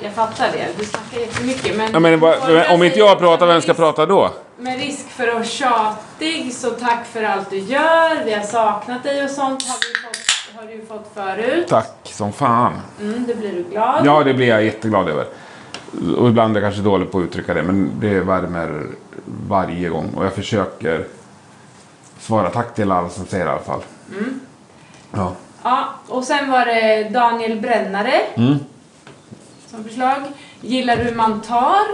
[0.00, 0.68] Jag fattar det.
[0.78, 1.76] Du snackar jättemycket.
[1.76, 4.30] Men, Ja, men Får om inte jag pratar, vem ska risk- prata då?
[4.58, 8.24] Med risk för att tjatig, så tack för allt du gör.
[8.24, 11.66] Vi har saknat dig och sånt har, vi fått, har du fått förut.
[11.68, 11.92] Tack.
[12.04, 12.72] som fan.
[13.00, 14.06] Mm, det blir du glad.
[14.06, 15.26] Ja, det blir jag jätteglad över.
[16.18, 18.86] Och ibland är jag kanske dålig på att uttrycka det, men det värmer
[19.48, 20.10] varje gång.
[20.16, 21.04] Och jag försöker
[22.20, 23.80] svara tack till alla som säger det i alla fall.
[25.12, 25.32] Ja.
[25.62, 28.58] Ja, och sen var det Daniel Brännare Mm.
[29.76, 30.20] Som förslag.
[30.60, 31.84] Gillar du mantar?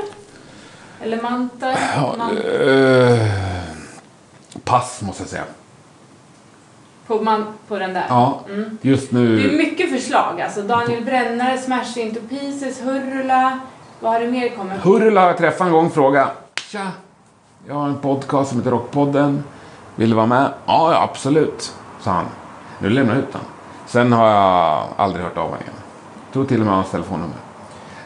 [1.00, 1.74] Eller mantar?
[2.18, 3.28] Man, Eh,
[4.64, 5.44] pass, måste jag säga.
[7.06, 8.04] på, man, på den där?
[8.08, 8.40] Ja,
[8.80, 9.56] just Det är nu...
[9.56, 10.62] mycket förslag alltså.
[10.62, 13.58] Daniel Brännare, Smash Into Pieces, Hurula.
[14.00, 14.84] Vad har det mer kommit?
[14.84, 16.52] Hurula har jag träffat en gång och frågat.
[16.70, 16.86] Tja,
[17.68, 19.44] jag har en podcast som heter Rockpodden.
[19.94, 20.50] Vill du vara med?
[20.66, 22.24] Ja, ja absolut, sa han.
[22.78, 23.40] Nu lämnar jag ut den.
[23.86, 25.74] Sen har jag aldrig hört av honom igen.
[26.32, 27.36] Tog till och med hans telefonnummer.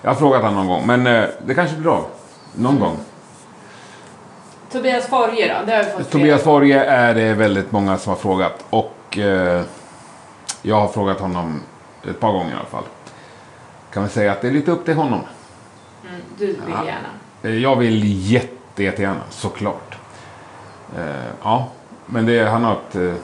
[0.07, 2.05] Jag har frågat honom någon gång, men eh, det kanske blir av.
[2.55, 2.97] Någon gång.
[4.73, 5.67] Tobias Forge då?
[5.67, 6.43] Det har vi fått Tobias.
[6.43, 8.65] Forge är det väldigt många som har frågat.
[8.71, 9.63] Och eh,
[10.63, 11.61] jag har frågat honom
[12.11, 12.85] ett par gånger i alla fall.
[13.93, 15.21] Kan vi säga att det är lite upp till honom.
[16.09, 16.85] Mm, du vill Ja.
[16.87, 17.09] gärna.
[17.43, 19.97] Eh, Jag vill jätte, jättegärna, såklart.
[20.99, 21.05] Eh,
[21.43, 21.69] ja,
[22.07, 23.15] men det, han har ett eh,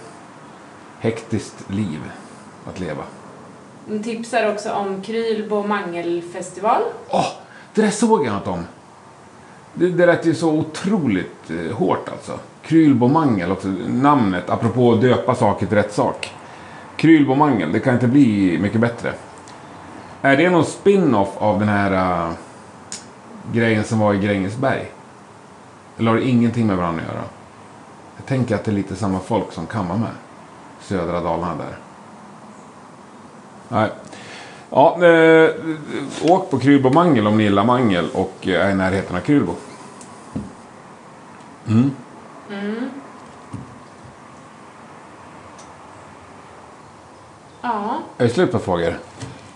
[1.01, 2.01] hektiskt liv
[2.69, 3.03] att leva.
[3.87, 6.83] De tipsar också om Krylbo mangelfestival.
[7.09, 7.27] Åh,
[7.75, 8.67] det där såg jag något om.
[9.75, 12.39] Det, det lät ju så otroligt eh, hårt alltså.
[12.63, 16.35] Krylbomangel också, namnet, apropå att döpa saker till rätt sak.
[16.97, 19.13] Krylbo mangel, det kan inte bli mycket bättre.
[20.23, 22.33] Är det någon spin-off av den här uh,
[23.53, 24.91] grejen som var i Grängesberg?
[25.99, 27.25] Eller har det ingenting med varandra att göra?
[28.17, 30.11] Jag tänker att det är lite samma folk som kan vara med.
[30.81, 31.77] Södra Dalarna där.
[33.73, 33.89] Nej.
[34.71, 35.51] Ja, eh,
[36.23, 39.55] åk på Krylbo Mangel om ni gillar mangel och är i närheten av Krylbo.
[41.69, 41.91] Mm.
[47.63, 47.99] Ja.
[48.19, 48.99] Är det slut på frågor?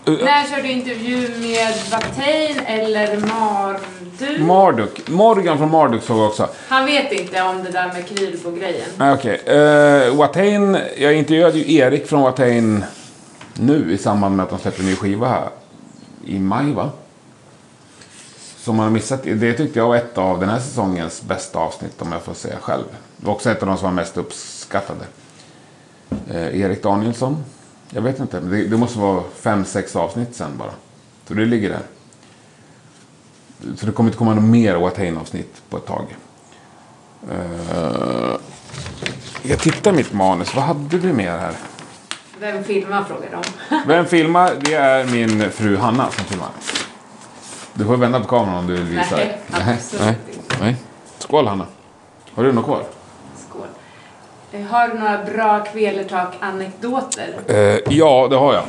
[0.05, 4.39] När kör du intervju med Watain eller Marduk?
[4.39, 5.09] Marduk.
[5.09, 6.49] Morgan från Marduk såg jag också.
[6.67, 8.89] Han vet inte om det där med Krylbo-grejen.
[8.99, 9.41] Okej.
[9.47, 12.85] Uh, Watain, jag intervjuade ju Erik från Watain
[13.59, 15.49] nu i samband med att de släpper en ny skiva här
[16.25, 16.89] i maj va?
[18.57, 19.23] Som man har missat.
[19.23, 22.57] Det tyckte jag var ett av den här säsongens bästa avsnitt om jag får säga
[22.61, 22.83] själv.
[23.17, 25.05] Det var också ett av de som var mest uppskattade.
[26.29, 27.43] Eh, Erik Danielsson.
[27.89, 30.71] Jag vet inte, det, det måste vara fem, sex avsnitt sen bara.
[31.27, 31.81] Så det ligger där.
[33.77, 36.15] Så det kommer inte komma något mer Watain-avsnitt på ett tag.
[37.31, 38.37] Eh,
[39.43, 40.55] jag tittar mitt manus.
[40.55, 41.53] Vad hade vi mer här?
[42.39, 43.75] Vem filmar frågar de.
[43.87, 44.51] Vem filmar?
[44.59, 46.49] Det är min fru Hanna som filmar.
[47.73, 49.15] Du får vända på kameran om du vill visa.
[49.15, 50.15] Nej, absolut nej,
[50.61, 50.75] nej.
[51.17, 51.65] Skål Hanna.
[52.35, 52.83] Har du något kvar?
[53.49, 53.61] Skål.
[54.51, 57.35] Eh, Har du några bra kvelertak-anekdoter?
[57.47, 58.63] Eh, ja, det har jag.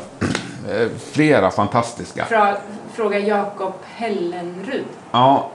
[0.82, 2.24] Eh, flera fantastiska.
[2.24, 2.56] Fra,
[2.94, 4.84] fråga Jakob Hellenrud.
[5.10, 5.50] Ja,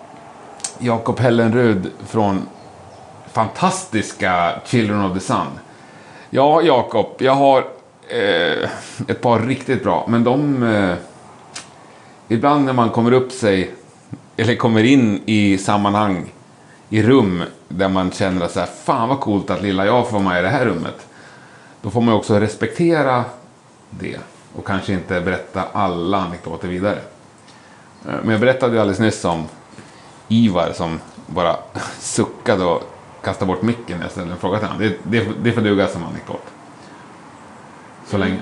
[0.79, 2.47] Jakob Hellenrud från
[3.33, 5.47] fantastiska Children of the Sun.
[6.29, 7.65] Ja, Jakob, jag har
[8.07, 8.69] eh,
[9.07, 10.63] ett par riktigt bra, men de...
[10.63, 10.95] Eh,
[12.27, 13.71] ibland när man kommer upp sig,
[14.37, 16.33] eller kommer in i sammanhang,
[16.89, 20.19] i rum där man känner att så här, fan vad coolt att lilla jag får
[20.19, 21.07] vara med i det här rummet.
[21.81, 23.23] Då får man också respektera
[23.89, 24.17] det
[24.55, 26.99] och kanske inte berätta alla anekdoter vidare.
[28.07, 29.45] Eh, men jag berättade ju alldeles nyss om
[30.27, 31.57] Ivar som bara
[31.99, 32.83] suckade och
[33.23, 34.81] kastade bort micken när jag ställde en fråga till honom.
[34.81, 36.52] Det, det, det får duga som anekdot.
[38.13, 38.39] Så länge.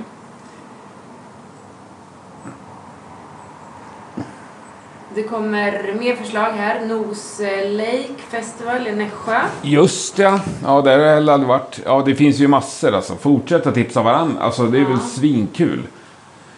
[5.15, 6.85] Det kommer mer förslag här.
[6.85, 9.39] Nose Lake Festival i Nässjö.
[9.61, 11.79] Just ja, ja där har jag aldrig varit.
[11.85, 13.15] Ja, det finns ju massor alltså.
[13.15, 14.41] Fortsätt att tipsa varandra.
[14.41, 14.99] Alltså det är väl Ja.
[14.99, 15.83] svinkul.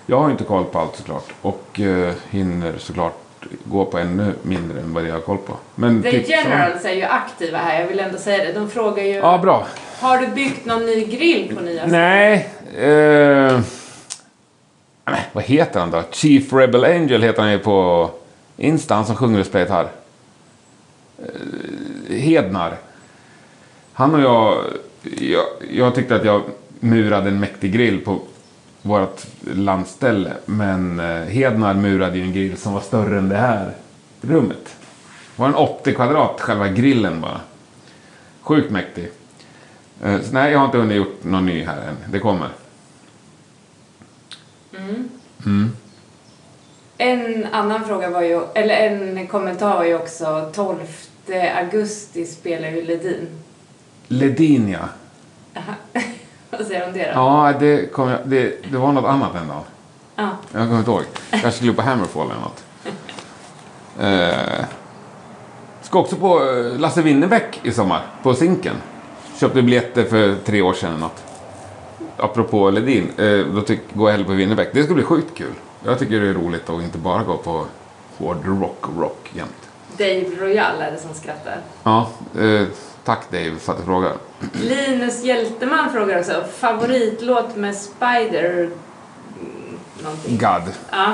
[0.05, 1.33] Jag har inte koll på allt såklart.
[1.41, 3.22] Och eh, hinner såklart
[3.63, 5.53] gå på ännu mindre än vad jag har koll på.
[5.75, 8.53] Men The tipsa- Generals är ju aktiva här, jag vill ändå säga det.
[8.53, 9.67] De frågar ju, Ja, bra.
[9.99, 12.49] har du byggt någon ny grill på nya Nej.
[12.77, 13.59] Eh,
[15.05, 16.03] nej, vad heter han då?
[16.11, 18.09] Chief Rebel Angel heter han ju på
[18.57, 19.87] Insta, han som sjunger och spelar gitarr.
[22.09, 22.77] Eh, Hednar.
[23.93, 24.57] Han och jag,
[25.19, 25.43] jag...
[25.71, 26.41] Jag tyckte att jag
[26.79, 28.19] murade en mäktig grill på
[28.83, 29.21] vårt
[29.53, 30.33] landställe.
[30.45, 33.71] Men eh, Hednar murade ju en grill som var större än det här
[34.21, 34.75] rummet.
[35.35, 37.41] Det var en 80 kvadrat, själva grillen bara.
[38.41, 39.11] Sjukt mäktig.
[40.03, 42.11] Eh, Så nej, jag har inte hunnit gjort någon ny här än.
[42.11, 42.49] Det kommer.
[46.97, 50.77] En annan fråga var ju, eller en kommentar var ju också 12
[51.57, 53.27] augusti spelar ju Ledin.
[54.07, 54.89] Ledin, ja.
[56.57, 57.11] Vad säger du om det då?
[57.13, 59.63] Ja, det, kom jag, det, det var något annat en dag.
[60.15, 60.29] Ja.
[60.51, 61.03] Jag kommer inte ihåg.
[61.29, 62.63] Kanske skulle på Hammerfall eller något.
[63.99, 64.65] Eh,
[65.81, 68.01] ska också på eh, Lasse Winnerbäck i sommar.
[68.23, 68.75] På Zinken.
[69.39, 71.23] Köpte biljetter för tre år sedan eller något.
[72.17, 73.11] Apropå Ledin.
[73.17, 74.69] Eh, då tyck, går jag hellre på Winnerbäck.
[74.73, 75.53] Det ska bli sjukt kul.
[75.85, 77.65] Jag tycker det är roligt att inte bara gå på
[78.17, 79.69] hård rock och rock jämt.
[79.97, 81.57] Dave Royal är det som skrattar.
[81.83, 82.67] Ja, eh,
[83.05, 84.11] tack Dave för att du frågar.
[84.53, 88.69] Linus Hjälteman frågar också, favoritlåt med Spider...
[90.03, 90.37] Någonting.
[90.37, 90.73] God.
[90.91, 91.13] Ja.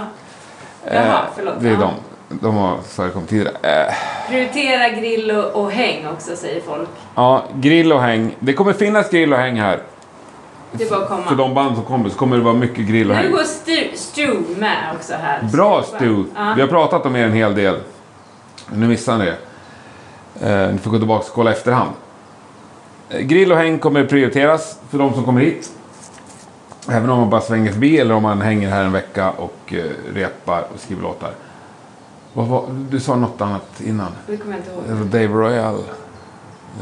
[0.85, 1.53] Jaha, Eh, förlåt.
[1.59, 1.79] Det är Ja.
[1.79, 1.93] de.
[2.41, 3.85] De har förekommit tidigare.
[3.87, 3.93] Eh,
[4.29, 6.89] Prioritera grill och, och häng också, säger folk.
[7.15, 8.35] ja, grill och häng.
[8.39, 9.79] Det kommer finnas grill och häng här.
[10.71, 11.23] Det bara komma.
[11.27, 13.31] För de band som kommer så kommer det vara mycket grill och Nu häng.
[13.31, 14.27] går Stu, Stu
[14.57, 15.43] med också här.
[15.53, 16.23] Bra Stu!
[16.35, 16.53] Ja.
[16.55, 17.79] Vi har pratat om er en hel del.
[18.73, 19.37] Nu missade ni det.
[20.41, 21.91] Eh, ni får gå tillbaka och kolla efterhand.
[23.09, 25.71] Eh, grill och häng kommer prioriteras för de som kommer hit.
[26.91, 29.83] Även om man bara svänger förbi eller om man hänger här en vecka och eh,
[30.13, 31.31] repar och skriver låtar.
[32.33, 34.11] Vad var, du sa något annat innan.
[34.27, 34.83] Det kommer jag inte ihåg.
[34.87, 35.83] Det var Dave Royal.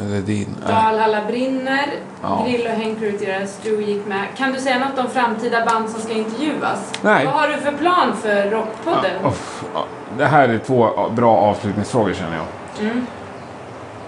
[0.01, 0.55] Eller din.
[0.67, 1.89] Dalhalla brinner,
[2.21, 2.45] Ja.
[2.47, 4.27] grill och häng prioriteras, Stu gick med.
[4.37, 6.93] Kan du säga något om framtida band som ska intervjuas?
[7.01, 7.25] Nej.
[7.25, 9.11] Vad har du för plan för Rockpodden?
[9.23, 9.85] Ja, uff, ja.
[10.17, 12.45] Det här är två bra avslutningsfrågor känner jag.
[12.85, 13.05] Mm.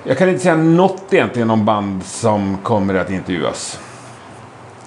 [0.04, 3.80] Jag kan inte säga något egentligen om band som kommer att intervjuas.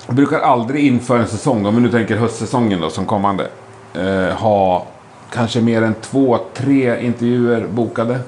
[0.07, 3.49] Jag brukar aldrig inför en säsong, om vi nu tänker höstsäsongen då som kommande,
[3.95, 4.87] eh, ha
[5.33, 8.21] kanske mer än två, tre intervjuer bokade.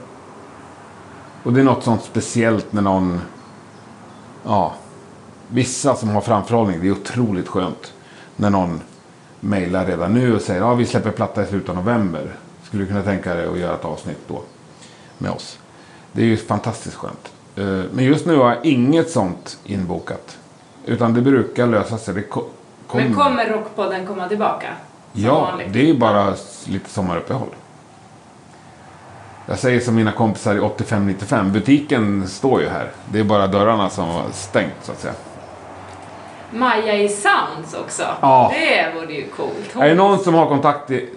[1.42, 3.20] Och det är något sånt speciellt när någon,
[4.44, 4.74] ja,
[5.48, 7.92] vissa som har framförhållning, det är otroligt skönt
[8.36, 8.80] när någon
[9.40, 12.36] mejlar redan nu och säger ja vi släpper platta i slutet av november.
[12.62, 14.42] Skulle du kunna tänka dig att göra ett avsnitt då
[15.18, 15.58] med oss?
[16.16, 17.32] Det är ju fantastiskt skönt.
[17.56, 20.38] Eh, Men just nu har jag inget sånt inbokat.
[20.84, 22.14] Utan det brukar lösa sig.
[22.14, 22.44] Det ko-
[22.86, 23.04] kommer.
[23.04, 24.66] Men kommer Rockpodden komma tillbaka?
[25.12, 25.72] Ja, vanligt?
[25.72, 26.34] det är ju bara
[26.66, 27.48] lite sommaruppehåll.
[29.46, 31.50] Jag säger som mina kompisar i 85-95.
[31.52, 32.90] Butiken står ju här.
[33.12, 35.14] Det är bara dörrarna som har stängt så att säga.
[36.50, 38.02] Maja i Sounds också.
[38.20, 38.52] Ja.
[38.54, 39.70] Det vore ju coolt.
[39.74, 41.08] Hon- Är det någon som har kontakt till,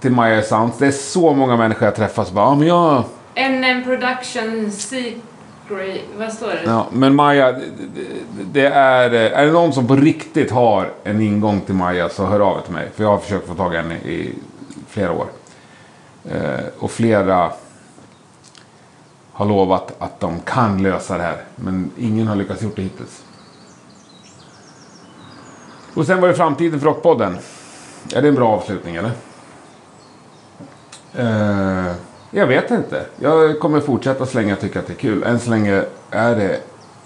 [0.00, 0.78] till Maja Sounds?
[0.78, 3.04] Det är så många människor jag träffar som bara, ja men jag...
[3.38, 5.20] NM Production Secret...
[6.18, 6.62] Vad står det?
[6.64, 7.60] Ja, men Maja,
[8.52, 9.10] det, är...
[9.10, 12.62] Är det någon som på riktigt har en ingång till Maja så hör av er
[12.62, 12.90] till mig.
[12.94, 14.34] För jag har försökt få tag i henne i
[14.88, 15.26] flera år.
[16.30, 17.52] Eh, och flera
[19.32, 21.44] har lovat att de kan lösa det här.
[21.56, 23.22] Men ingen har lyckats gjort det hittills.
[25.94, 27.38] Och sen var det framtiden för Rockpodden.
[28.14, 29.10] Är det en bra avslutning eller?
[31.14, 31.92] Eh,
[32.30, 33.06] jag vet inte.
[33.16, 35.22] Jag kommer fortsätta så länge jag tycker att det är kul.
[35.22, 36.60] Än så länge är det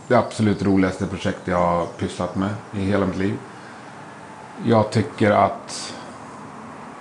[0.08, 3.34] det absolut roligaste projekt jag har pysslat med i hela mitt liv.
[4.64, 5.94] Jag tycker att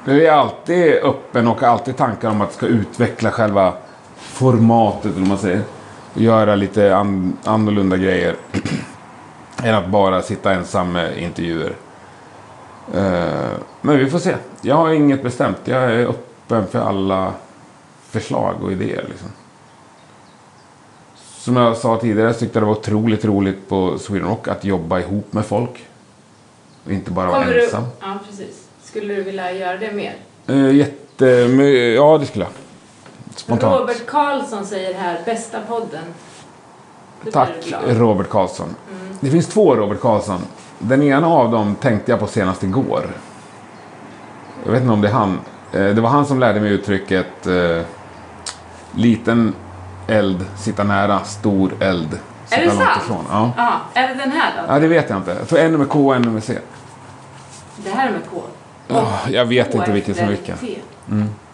[0.05, 3.74] jag är alltid öppen och har alltid tankar om att ska utveckla själva
[4.15, 5.61] formatet, eller vad man säger.
[6.13, 8.36] Och göra lite an- annorlunda grejer.
[9.63, 11.76] än att bara sitta ensam med intervjuer.
[12.93, 13.49] Eh,
[13.82, 14.36] men vi får se.
[14.61, 15.57] Jag har inget bestämt.
[15.63, 17.34] Jag är öppen för alla
[18.12, 19.05] förslag och idéer.
[19.09, 19.28] Liksom.
[21.16, 24.64] Som jag sa tidigare så tyckte jag det var otroligt roligt på Sweden Rock att
[24.66, 25.86] jobba ihop med folk.
[26.86, 27.64] Och inte bara vara Kommer du...
[27.64, 27.84] ensam.
[27.99, 28.68] Ja, precis.
[28.84, 30.16] Skulle du vilja göra det mer?
[30.47, 31.26] Eh, jätte...
[31.95, 32.53] Ja, det skulle jag.
[33.36, 33.80] Spontant.
[33.80, 36.03] Robert Karlsson säger här, bästa podden.
[37.34, 37.82] Tack du glad.
[37.97, 38.76] Robert Karlsson.
[39.20, 40.39] Det finns två Robert Karlsson.
[40.80, 43.03] Den ena av dem tänkte jag på senast igår.
[44.66, 45.39] Jag vet inte om det är han.
[45.74, 47.82] Eh, Det var han som lärde mig uttrycket eh,
[48.96, 49.54] liten
[50.08, 53.04] eld, sitta nära, stor eld, sitta det långt sant?
[53.04, 53.26] ifrån.
[53.30, 53.52] Ja.
[53.58, 54.74] Ja, är det den här då?
[54.74, 55.32] ja, det vet jag inte.
[55.39, 56.58] Jag tror en är med K och en är med C.
[57.84, 58.42] Det här är med K.
[58.89, 60.58] Oh, jag vet K inte vilken som är efter vilken.
[60.58, 60.82] T.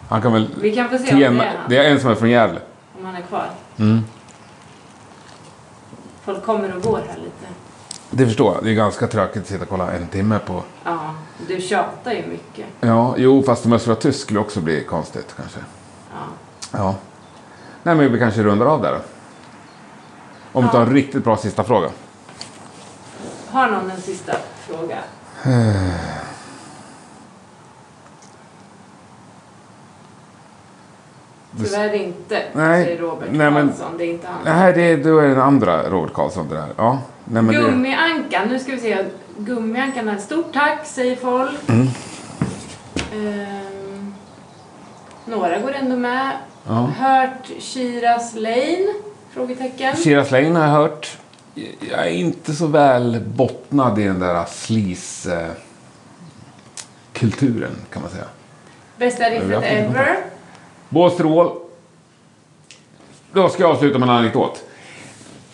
[0.09, 0.49] Han kan väl...
[0.61, 1.69] Vi kan få se om det är han.
[1.69, 2.59] det är en som är från Gävle.
[2.99, 3.49] Om han är kvar.
[3.77, 4.03] Mm.
[6.25, 7.45] Folk kommer och går här lite.
[8.11, 8.63] Det förstår jag.
[8.63, 10.63] Det är ganska tråkigt att sitta och kolla en timme på...
[10.83, 11.13] Ja,
[11.47, 12.65] du tjatar ju mycket.
[12.79, 15.59] Ja, jo, fast om jag skulle vara tysk skulle det också bli konstigt kanske.
[16.11, 16.17] Ja.
[16.71, 16.95] Ja.
[17.83, 18.99] Nej, men vi kanske rundar av där.
[20.51, 21.89] Om vi tar en riktigt bra sista fråga.
[23.51, 24.33] Har någon en sista
[24.67, 24.97] fråga?
[31.57, 33.97] Tyvärr inte, Nej, säger Robert nej, men- Karlsson.
[33.97, 34.37] Det är inte han.
[34.59, 36.67] Nej, det, då är det den andra Robert Karlsson det där.
[36.77, 39.05] Ja, nej, men det, Gummiankan, nu ska vi se.
[39.37, 40.17] Gummiankan, här.
[40.17, 41.69] stort tack säger folk.
[41.69, 41.87] Mm.
[43.13, 44.13] Ehm,
[45.25, 46.31] några går ändå med.
[46.67, 46.91] Ja.
[46.97, 48.93] Hört Shiras Lane?
[49.31, 49.95] Frågetecken.
[49.95, 51.17] Shiraz Lane har jag hört.
[51.89, 55.51] Jag är inte så väl bottnad i den där sleaze eh,
[57.13, 58.23] kulturen kan man säga.
[58.97, 60.17] Bästa riffet ever?
[60.89, 61.59] Båstrål.
[63.31, 64.63] Då ska jag avsluta med en anekdot.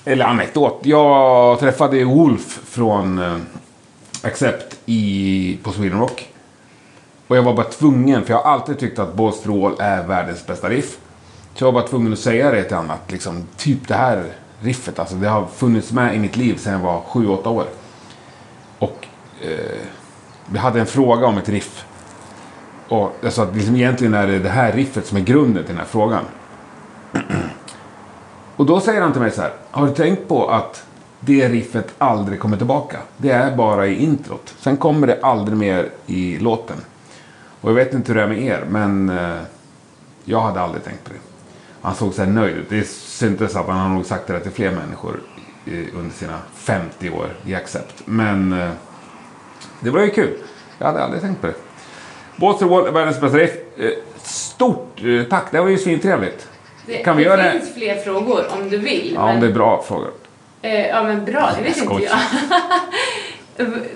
[0.06, 0.80] Eller anekdot.
[0.84, 3.38] Jag träffade Wolf från eh,
[4.24, 6.30] Accept i, på Sweden Rock.
[7.28, 10.70] Och jag var bara tvungen, för jag har alltid tyckt att Båstrål är världens bästa
[10.70, 10.98] riff.
[11.56, 12.92] Så jag var tvungen att säga det till honom.
[12.92, 14.24] att liksom, typ det här
[14.60, 17.66] riffet, alltså det har funnits med i mitt liv sedan jag var 7-8 år.
[18.80, 19.08] Och
[19.42, 19.80] eh,
[20.46, 21.86] vi hade en fråga om ett riff.
[22.88, 25.76] Och jag sa att liksom egentligen är det det här riffet som är grunden till
[25.76, 26.24] den här frågan.
[28.56, 29.54] Och då säger han till mig så här.
[29.72, 30.86] Har du tänkt på att
[31.20, 32.98] det riffet aldrig kommer tillbaka?
[33.18, 34.56] Det är bara i introt.
[34.60, 36.78] Sen kommer det aldrig mer i låten.
[37.62, 39.40] Och jag vet inte hur det är med er, men eh,
[40.24, 41.33] jag hade aldrig tänkt på det.
[41.84, 42.70] Han såg så här nöjd ut.
[42.70, 45.20] Det syntes att han har nog sagt det till fler människor
[45.94, 48.02] under sina 50 år i Accept.
[48.06, 48.70] Men eh,
[49.80, 50.34] det var ju kul.
[50.78, 51.54] Jag hade aldrig tänkt på det.
[52.36, 53.52] Båstad Wall är världens bästa riff.
[53.78, 53.90] Eh,
[54.24, 56.48] Stort eh, tack, det var ju svintrevligt.
[56.86, 57.52] Det, Kan vi det göra det?
[57.52, 59.12] finns fler frågor om du vill.
[59.16, 60.12] Ja, men, om det är bra frågor.
[60.62, 62.18] eh, ja men bra, det vet inte jag.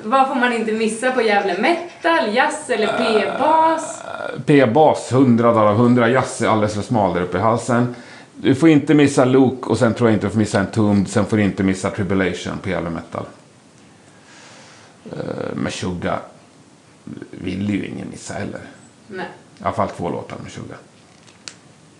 [0.03, 4.03] Vad får man inte missa på Gävle Metal, jazz eller P-bas?
[4.45, 6.09] P-bas, 100 dagar av 100.
[6.09, 7.95] Jazz är alldeles för smal där uppe i halsen.
[8.35, 11.09] Du får inte missa Luke och sen tror jag inte du får missa en Tumd.
[11.09, 13.25] Sen får du inte missa Tribulation på Gävle Metal.
[15.05, 16.19] Uh, Meshuggah
[17.31, 18.61] vill ju ingen missa heller.
[19.07, 19.25] Nej.
[19.59, 20.77] I alla fall två låtar med Meshuggah.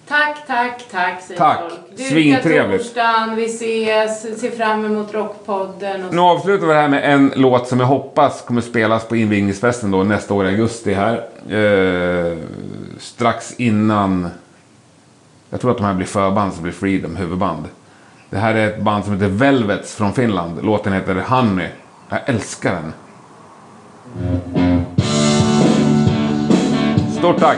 [0.08, 1.60] Tack, tack, tack säger Tack.
[1.60, 1.74] folk.
[1.98, 2.84] Dyrka Svintrevligt.
[2.84, 6.06] torsdagen, vi ses, ser fram emot Rockpodden.
[6.06, 9.16] Och Nu avslutar vi det här med en låt som jag hoppas kommer spelas på
[9.16, 11.16] invigningsfesten då nästa år i augusti här.
[11.50, 12.38] Eh,
[13.00, 14.30] strax innan...
[15.50, 17.66] Jag tror att de här blir förband som blir Freedom huvudband.
[18.30, 20.66] Det här är ett band som heter Velvets från Finland.
[20.66, 21.68] Låten heter Honey.
[22.10, 22.94] Jag älskar den.
[27.18, 27.58] Stort tack!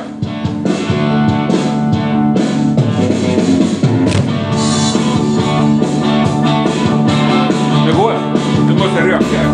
[8.02, 8.14] Går
[8.68, 9.49] Du Nu måste jag röka.